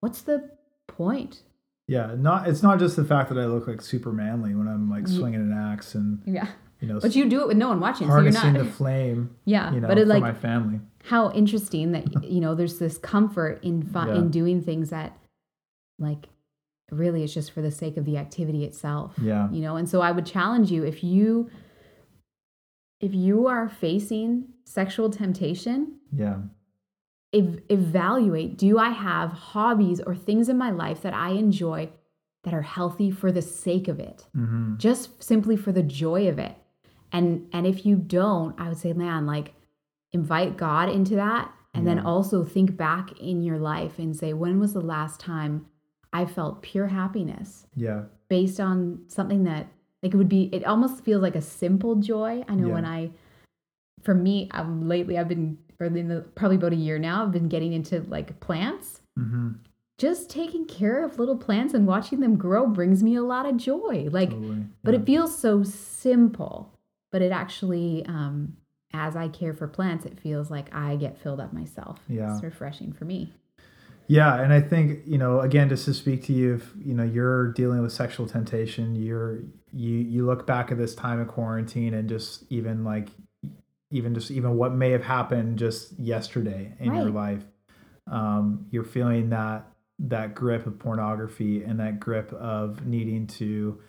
[0.00, 0.50] what's the
[0.86, 1.42] point
[1.88, 4.88] Yeah, not it's not just the fact that I look like super manly when I'm
[4.90, 6.48] like swinging an axe and yeah
[6.80, 9.34] you know but you do it with no one watching so you're not the flame.
[9.44, 10.80] yeah You know, but it for like my family.
[11.04, 14.14] how interesting that you know there's this comfort in Yeah.
[14.14, 15.16] in doing things that
[15.98, 16.28] like
[16.90, 20.00] really it's just for the sake of the activity itself Yeah, you know and so
[20.00, 21.48] i would challenge you if you
[23.00, 26.38] if you are facing sexual temptation yeah,
[27.32, 31.88] ev- evaluate do i have hobbies or things in my life that i enjoy
[32.42, 34.26] that are healthy for the sake of it?
[34.34, 36.56] Hmm just simply for the joy of it.
[37.12, 39.52] And and if you don't i would say man like
[40.12, 44.58] invite god into that and then also think back in your life and say when
[44.58, 45.66] was the last time
[46.12, 47.66] i felt pure happiness?
[47.74, 49.68] Yeah, based on something that
[50.02, 52.44] like it would be it almost feels like a simple joy.
[52.48, 52.74] I know Yeah.
[52.74, 53.10] when i
[54.02, 57.32] for me um, lately i've been or in the probably about a year now i've
[57.32, 59.00] been getting into like plants.
[59.16, 59.52] Hmm
[59.98, 63.58] just taking care of little plants and watching them grow brings me a lot of
[63.58, 64.08] joy.
[64.10, 64.64] Like totally.
[64.82, 66.72] but it feels so simple.
[67.12, 68.56] But it actually um
[68.94, 72.00] as i care for plants it feels like i get filled up myself.
[72.08, 72.32] Yeah.
[72.34, 73.34] it's refreshing for me
[74.10, 77.04] Yeah, and I think you know again just to speak to you, if you know
[77.04, 79.38] you're dealing with sexual temptation, you're
[79.72, 83.06] you you look back at this time of quarantine and just even like
[83.92, 87.44] even just even what may have happened just yesterday in your life,
[88.10, 89.68] um, you're feeling that
[90.00, 93.80] that grip of pornography and that grip of needing to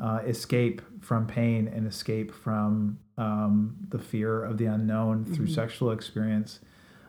[0.00, 5.54] uh, escape from pain and escape from um, the fear of the unknown through Mhm.
[5.54, 6.60] sexual experience.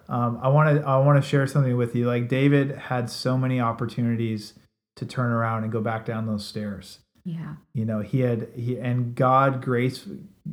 [0.07, 2.07] Um, I want to I want to share something with you.
[2.07, 4.53] Like David had so many opportunities
[4.95, 6.99] to turn around and go back down those stairs.
[7.23, 10.07] yeah You know, he had he and God grace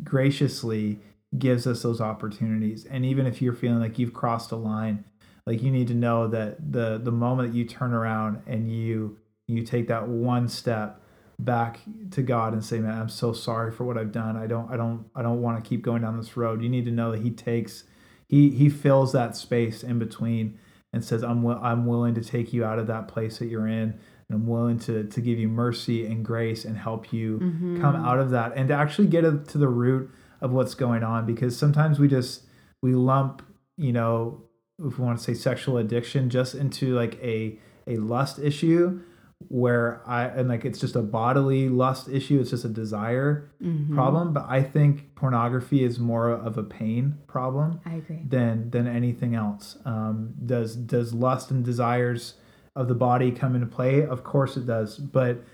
[0.05, 0.99] graciously
[1.39, 2.85] gives us those opportunities.
[2.85, 5.05] And even if you're feeling like you've crossed a line,
[5.47, 9.19] like you need to know that the the moment that you turn around and you
[9.49, 11.01] you take that one step
[11.39, 11.81] back
[12.13, 14.37] to God and say, "Man, I'm so sorry for what I've done.
[14.37, 16.85] I don't I don't I don't want to keep going down this road." You need
[16.85, 17.85] to know that he takes
[18.33, 20.59] he he fills that space in between
[20.93, 23.89] and says, "I'm I'm willing to take you out of that place that you're in."
[24.29, 27.81] And I'm willing to, to give you mercy and grace and help you Mhm.
[27.83, 30.11] come out of that and to actually get to the root
[30.41, 32.47] of what's going on because sometimes we just
[32.83, 33.43] we lump
[33.77, 34.41] you know
[34.83, 39.01] if we want to say sexual addiction just into like a a lust issue
[39.49, 43.95] where I and like it's just a bodily lust issue, it's just a desire Mm-hmm.
[43.95, 44.33] problem.
[44.33, 48.21] But I think pornography is more of a pain problem I agree.
[48.29, 49.77] than than anything else.
[49.85, 52.35] Um, does does lust and desires
[52.75, 54.05] of the body come into play?
[54.05, 55.45] Of course it does, but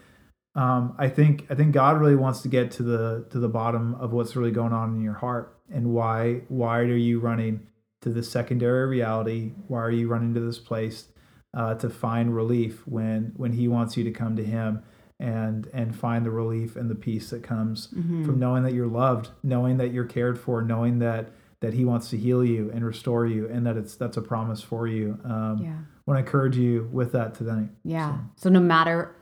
[0.55, 3.95] um, I think I think God really wants to get to the to the bottom
[3.97, 7.67] of what's really going on in your heart and why why are you running
[8.01, 9.53] to this secondary reality?
[9.69, 11.09] Why are you running to this place
[11.55, 14.83] uh, to find relief when when He wants you to come to Him?
[15.21, 18.25] and and find the relief and the peace that comes Mm-hmm.
[18.25, 21.31] from knowing that you're loved knowing that you're cared for knowing that
[21.61, 24.63] that he wants to heal you and restore you and that it's that's a promise
[24.63, 25.79] for you um Yeah.
[26.07, 28.19] want to encourage you with that tonight Yeah.
[28.37, 29.17] So no matter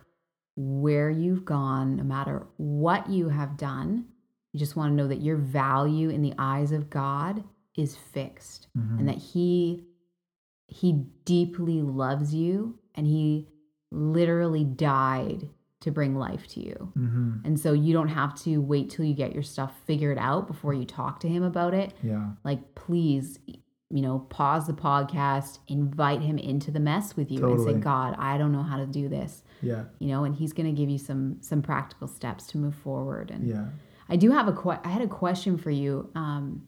[0.57, 4.05] where you've gone, no matter what you have done,
[4.53, 7.43] you just want to know that your value in the eyes of God
[7.75, 8.99] is fixed Mhm.
[8.99, 9.86] and that he
[10.69, 13.49] he deeply loves you and he
[13.91, 15.49] literally died
[15.81, 16.75] to bring life to you.
[16.95, 20.47] hmm And so you don't have to wait till you get your stuff figured out
[20.49, 21.93] before you talk to him about it.
[22.03, 23.39] yeah Like please
[23.89, 28.17] you know, pause the podcast, invite him into the mess with you and say, "God,
[28.19, 30.91] I don't know how to do this." yeah you know and he's going to give
[30.91, 33.67] you some some practical steps to move forward and yeah
[34.11, 36.67] i do have a que- i had a question for you um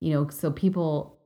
[0.00, 1.17] you know so people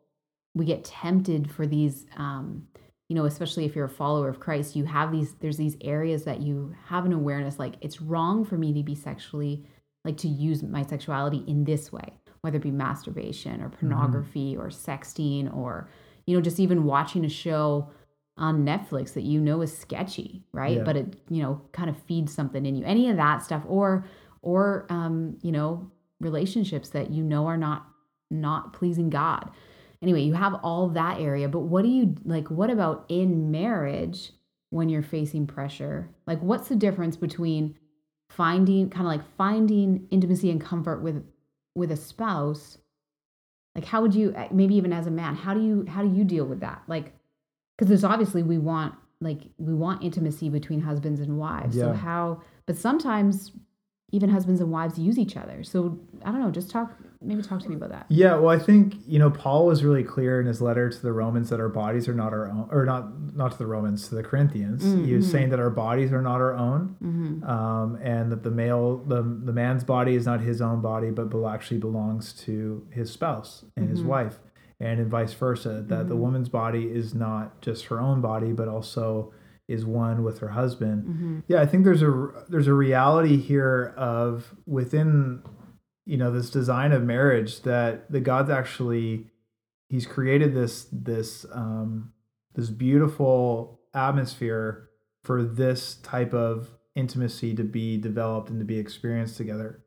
[0.54, 2.66] we get tempted for these um
[3.08, 6.24] you know especially if you're a follower of christ you have these there's these areas
[6.24, 9.64] that you have an awareness like it's wrong for me to be sexually
[10.04, 14.68] like to use my sexuality in this way whether it be masturbation or pornography or
[14.68, 15.88] sexting or
[16.26, 17.88] you know just even watching a show
[18.36, 20.78] on Netflix that you know is sketchy, right?
[20.78, 20.84] Yeah.
[20.84, 22.84] But it, you know, kind of feeds something in you.
[22.84, 24.06] Any of that stuff or
[24.40, 25.90] or um, you know,
[26.20, 27.86] relationships that you know are not
[28.30, 29.50] not pleasing God.
[30.02, 34.32] Anyway, you have all that area, but what do you like what about in marriage
[34.70, 36.08] when you're facing pressure?
[36.26, 37.76] Like what's the difference between
[38.28, 41.24] finding kind of like finding intimacy and comfort with
[41.74, 42.78] with a spouse?
[43.74, 46.12] Like how would you eh, maybe even as a man, how do you how do
[46.12, 46.82] you deal with that?
[46.88, 47.14] Like
[47.76, 52.40] because there's obviously we want like we want intimacy between husbands and wives so how
[52.66, 53.52] but sometimes
[54.10, 56.92] even husbands and wives use each other so i don't know just talk
[57.22, 60.04] maybe talk to me about that Yeah, well, I think you know Paul was really
[60.04, 62.84] clear in his letter to the Romans that our bodies are not our own, or
[62.84, 64.82] not not to the Romans, to the Corinthians.
[64.82, 65.32] He was mm-hmm.
[65.32, 67.44] saying that our bodies are not our own, mm-hmm.
[67.44, 71.32] um, and that the male, the the man's body is not his own body, but
[71.46, 74.08] actually belongs to his spouse and his mm-hmm.
[74.08, 74.38] wife,
[74.80, 75.84] and in vice versa.
[75.86, 79.32] That the woman's body is not just her own body, but also
[79.68, 81.42] is one with her husband.
[81.46, 85.42] Yeah, I think there's a there's a reality here of within
[86.04, 89.26] you know this design of marriage that the god's actually
[89.88, 92.12] he's created this this um
[92.54, 94.88] this beautiful atmosphere
[95.22, 99.82] for this type of intimacy to be developed and to be experienced together.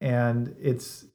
[0.00, 1.06] And it's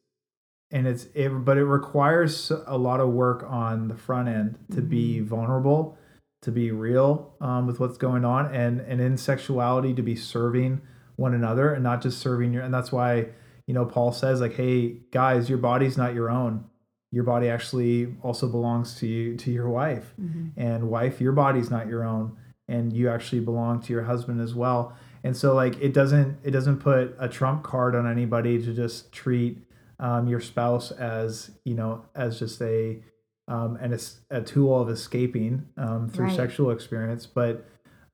[0.72, 4.82] and it's it, but it requires a lot of work on the front end to
[4.82, 5.98] be vulnerable
[6.42, 10.82] to be real um, with what's going on and and in sexuality to be serving
[11.18, 13.28] one another and not just serving your and that's why
[13.72, 16.66] you know paul says like hey guys your body's not your own.
[17.14, 20.14] Your body actually also belongs to you to your wife.
[20.58, 22.26] And wife your body's not your own.
[22.68, 24.94] And you actually belong to your husband as well.
[25.24, 29.12] And so like it doesn't it doesn't put a trump card on anybody to just
[29.14, 29.58] treat
[30.00, 33.02] um, your spouse as you know as just a
[33.48, 36.36] um, and it's a tool of escaping um, through Right.
[36.36, 37.26] sexual experience.
[37.26, 37.54] But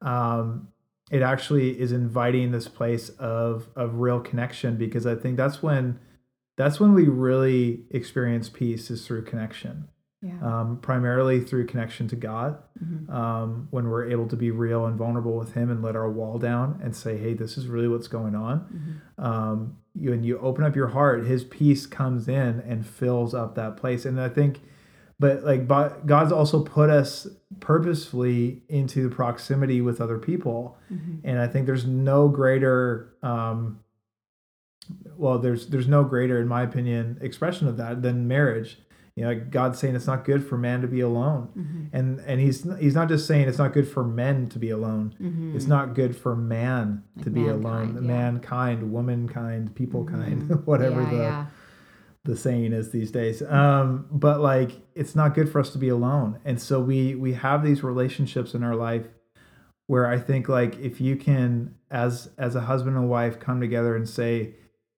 [0.02, 0.68] um,
[1.12, 6.00] it actually is inviting this place of of real connection because i think that's when
[6.58, 9.88] that's when we really experience peace is through connection
[10.22, 12.58] yeah um, primarily through connection to God.
[13.10, 16.40] Um, when we're able to be real and vulnerable with Him and let our wall
[16.40, 20.64] down and say, "Hey, this is really what's going on." Um, you, and you open
[20.64, 24.06] up your heart, His peace comes in and fills up that place.
[24.06, 24.62] And I think,
[25.20, 27.28] but like, but God's also put us
[27.60, 31.28] purposefully into proximity with other people, mm-hmm.
[31.28, 33.14] and I think there's no greater.
[33.24, 33.80] Um,
[35.18, 38.78] well, there's there's no greater, in my opinion, expression of that than marriage.
[39.16, 41.98] You know, God's saying it's not good for man to be alone, mm-hmm.
[41.98, 45.16] and and he's he's not just saying it's not good for men to be alone.
[45.20, 45.56] Mm-hmm.
[45.56, 47.96] It's not good for man to be alone.
[47.96, 48.02] mankind, yeah.
[48.02, 51.46] Mankind, womankind, people kind, whatever yeah, the yeah.
[52.28, 53.42] The saying is these days.
[53.42, 56.40] Um, but like it's not good for us to be alone.
[56.46, 59.06] And so we we have these relationships in our life
[59.88, 63.96] where I think like if you can as as a husband and wife come together
[63.96, 64.54] and say,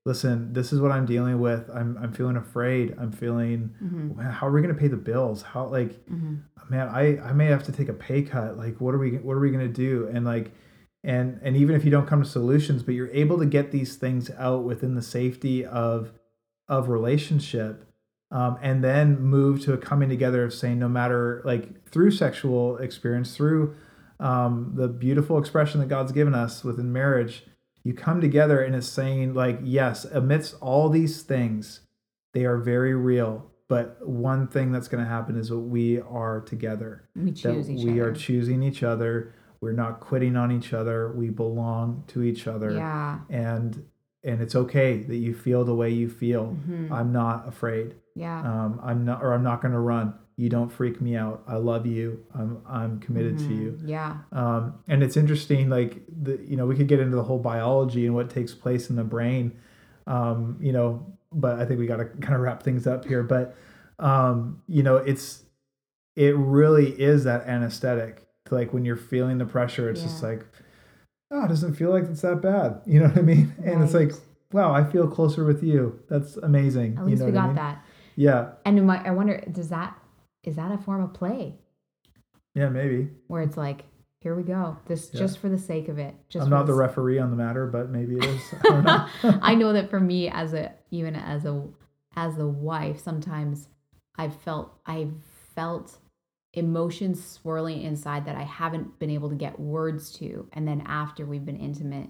[0.06, 1.70] listen, this is what I'm dealing with.
[1.74, 2.96] I'm I'm feeling afraid.
[3.00, 4.20] I'm feeling Mm-hmm.
[4.20, 5.42] how are we gonna pay the bills?
[5.44, 6.00] How like
[6.70, 8.58] man, I I may have to take a pay cut.
[8.58, 10.10] Like what are we what are we gonna do?
[10.12, 10.52] And like
[11.04, 13.96] and and even if you don't come to solutions, but you're able to get these
[13.96, 16.12] things out within the safety of
[16.70, 17.86] of relationship.
[18.32, 22.78] Um, and then move to a coming together of saying no matter like through sexual
[22.78, 23.76] experience through
[24.20, 27.46] um, the beautiful expression that god's given us within marriage
[27.84, 31.80] you come together and it's saying like yes amidst all these things
[32.36, 36.42] they are very real but one thing that's going to happen is that we are
[36.42, 38.10] together We that choose each we other.
[38.10, 42.72] are choosing each other we're not quitting on each other we belong to each other
[42.74, 43.20] yeah.
[43.30, 43.84] and
[44.24, 46.58] and it's okay that you feel the way you feel.
[46.68, 46.92] Mhm.
[46.92, 47.96] i'm not afraid.
[48.16, 48.42] Yeah.
[48.42, 50.14] um, i'm not or i'm not going to run.
[50.36, 51.44] You don't freak me out.
[51.48, 52.20] I love you.
[52.34, 53.72] I'm i'm committed to you.
[53.72, 53.88] Mhm.
[53.88, 54.18] Yeah.
[54.32, 58.06] um, and it's interesting like the you know we could get into the whole biology
[58.06, 59.54] and what takes place in the brain
[60.08, 63.24] um, you know but i think we got to kind of wrap things up here.
[63.24, 63.56] But
[64.00, 65.44] um, you know it's
[66.16, 68.26] it really is that anesthetic.
[68.52, 70.46] Like when you're feeling the pressure it's just like
[71.32, 72.82] oh it doesn't feel like it's that bad.
[72.88, 73.54] You know what i mean?
[73.64, 74.12] And it's like
[74.52, 76.00] wow i feel closer with you.
[76.10, 76.98] That's amazing.
[76.98, 77.56] At you least know we what I got mean?
[77.58, 77.86] that.
[78.16, 78.50] yeah.
[78.66, 79.98] And my, I wonder, does that
[80.44, 81.56] is that a form of play?
[82.56, 83.10] Yeah maybe.
[83.28, 83.86] Where it's like,
[84.22, 85.20] here we go, this Yeah.
[85.20, 86.14] just for the sake of it.
[86.30, 88.42] Just i'm not the referee on the matter but maybe it is.
[88.62, 89.08] I don't know.
[89.42, 91.64] I know that for me as a even as a
[92.16, 93.68] as a wife, sometimes
[94.18, 95.14] I've felt I've
[95.56, 95.98] felt
[96.54, 100.48] emotions swirling inside that I haven't been able to get words to.
[100.54, 102.10] And then after we've been intimate,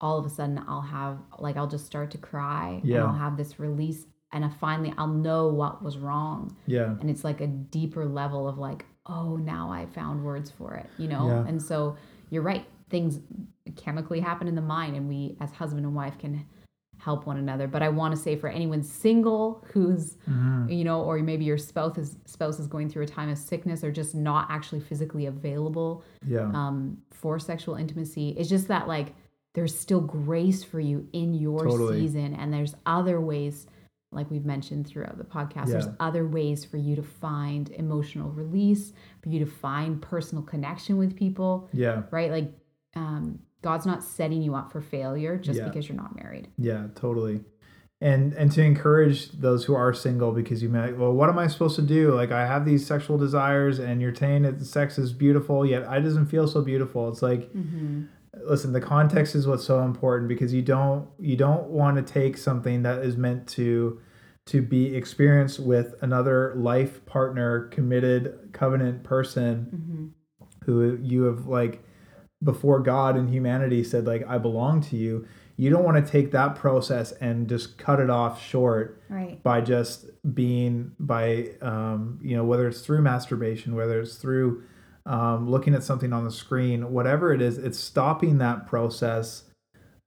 [0.00, 2.96] all of a sudden I'll have like I'll just start to cry Yeah.
[2.98, 6.56] and I'll have this release and I finally I'll know what was wrong.
[6.66, 10.74] yeah And it's like a deeper level of like, oh, now I found words for
[10.74, 11.26] it, you know?
[11.28, 11.46] Yeah.
[11.46, 11.96] And so
[12.30, 12.64] you're right.
[12.88, 13.20] Things
[13.76, 16.44] chemically happen in the mind, and we, as husband and wife, can
[17.00, 17.66] help one another.
[17.66, 20.70] But I want to say for anyone single who's, Mhm.
[20.76, 23.82] you know, or maybe your spouse is spouse is going through a time of sickness
[23.82, 29.14] or just not actually physically available yeah um, for sexual intimacy, it's just that like
[29.54, 32.00] there's still grace for you in your Totally.
[32.00, 33.66] season, and there's other ways,
[34.12, 38.92] like we've mentioned throughout the podcast, there's other ways for you to find emotional release,
[39.22, 42.30] for you to find personal connection with people, yeah right?
[42.30, 42.52] Like
[42.94, 45.68] um, God's not setting you up for failure just Yeah.
[45.68, 46.48] because you're not married.
[46.58, 47.44] Yeah, totally.
[48.02, 51.46] And and to encourage those who are single because you may well, what am I
[51.48, 52.14] supposed to do?
[52.14, 56.00] Like I have these sexual desires and you're saying that sex is beautiful, yet I
[56.00, 57.08] doesn't feel so beautiful.
[57.10, 58.04] It's like Mm-hmm.
[58.46, 62.38] listen, the context is what's so important because you don't you don't want to take
[62.38, 64.00] something that is meant to
[64.46, 70.06] to be experienced with another life partner, committed covenant person Mm-hmm.
[70.64, 71.82] who you have like
[72.42, 75.26] before God and humanity said like I belong to you.
[75.56, 79.42] You don't want to take that process and just cut it off short Right.
[79.42, 84.62] by just being by um, you know whether it's through masturbation, whether it's through
[85.06, 89.44] um, looking at something on the screen, whatever it is, it's stopping that process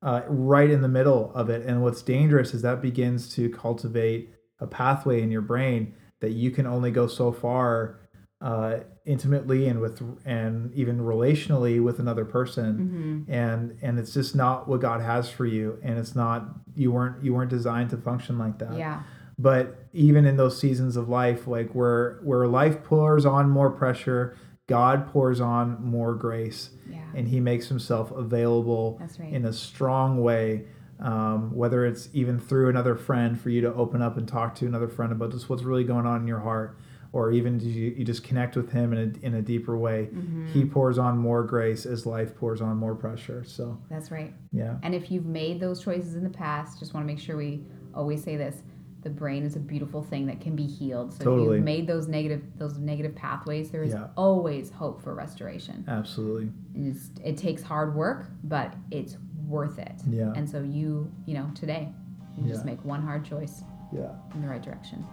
[0.01, 1.65] uh, right in the middle of it.
[1.65, 4.29] And what's dangerous is that begins to cultivate
[4.59, 7.99] a pathway in your brain that you can only go so far
[8.43, 13.31] uh, intimately and with and even relationally with another person Mm-hmm.
[13.33, 17.23] and and it's just not what god has for you and it's not you weren't
[17.23, 19.01] you weren't designed to function like that Yeah.
[19.39, 24.35] but even in those seasons of life like where where life pours on more pressure
[24.67, 26.97] god pours on more grace Yeah.
[27.15, 29.31] and he makes himself available right.
[29.33, 30.65] in a strong way
[30.99, 34.65] um, whether it's even through another friend for you to open up and talk to
[34.67, 36.77] another friend about just what's really going on in your heart
[37.13, 40.47] or even you, you just connect with him in a, in a deeper way Mm-hmm.
[40.47, 44.33] he pours on more grace as life pours on more pressure so That's right.
[44.51, 47.37] yeah And if you've made those choices in the past, just want to make sure
[47.37, 47.63] we
[47.95, 48.63] always say this:
[49.03, 51.13] the brain is a beautiful thing that can be healed.
[51.13, 54.07] So if you've made those negative those negative pathways, there is Yeah.
[54.17, 55.85] always hope for restoration.
[55.87, 59.97] absolutely And it's, it takes hard work, but it's worth it.
[60.09, 60.33] Yeah.
[60.35, 61.89] And so you, you know, today,
[62.37, 63.61] you just make one hard choice
[63.91, 65.05] yeah in the right direction.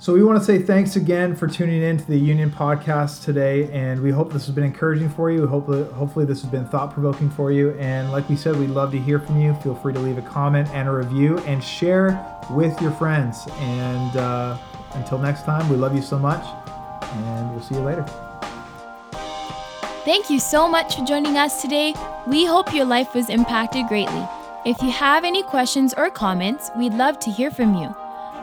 [0.00, 3.68] So we want to say thanks again for tuning in to the Union podcast today,
[3.72, 5.40] and we hope this has been encouraging for you.
[5.40, 7.72] We hope that hopefully this has been thought provoking for you.
[7.80, 9.54] And like we said, we'd love to hear from you.
[9.54, 13.48] Feel free to leave a comment and a review, and share with your friends.
[13.58, 14.56] And uh,
[14.94, 16.46] until next time, we love you so much,
[17.02, 18.04] and we'll see you later.
[20.04, 21.92] Thank you so much for joining us today.
[22.28, 24.28] We hope your life was impacted greatly.
[24.64, 27.92] If you have any questions or comments, we'd love to hear from you.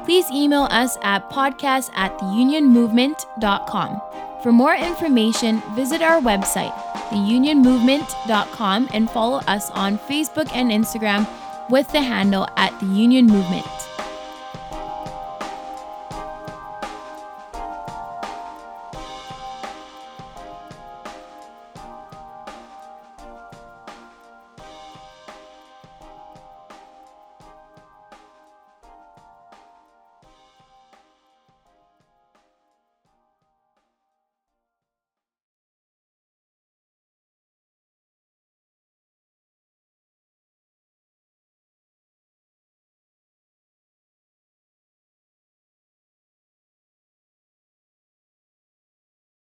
[0.06, 4.01] Please email us at podcast at theunionmovement.com.
[4.43, 6.72] For more information, visit our website,
[7.10, 11.28] theunionmovement.com, and follow us on Facebook and Instagram
[11.72, 13.66] with the handle at the Union Movement.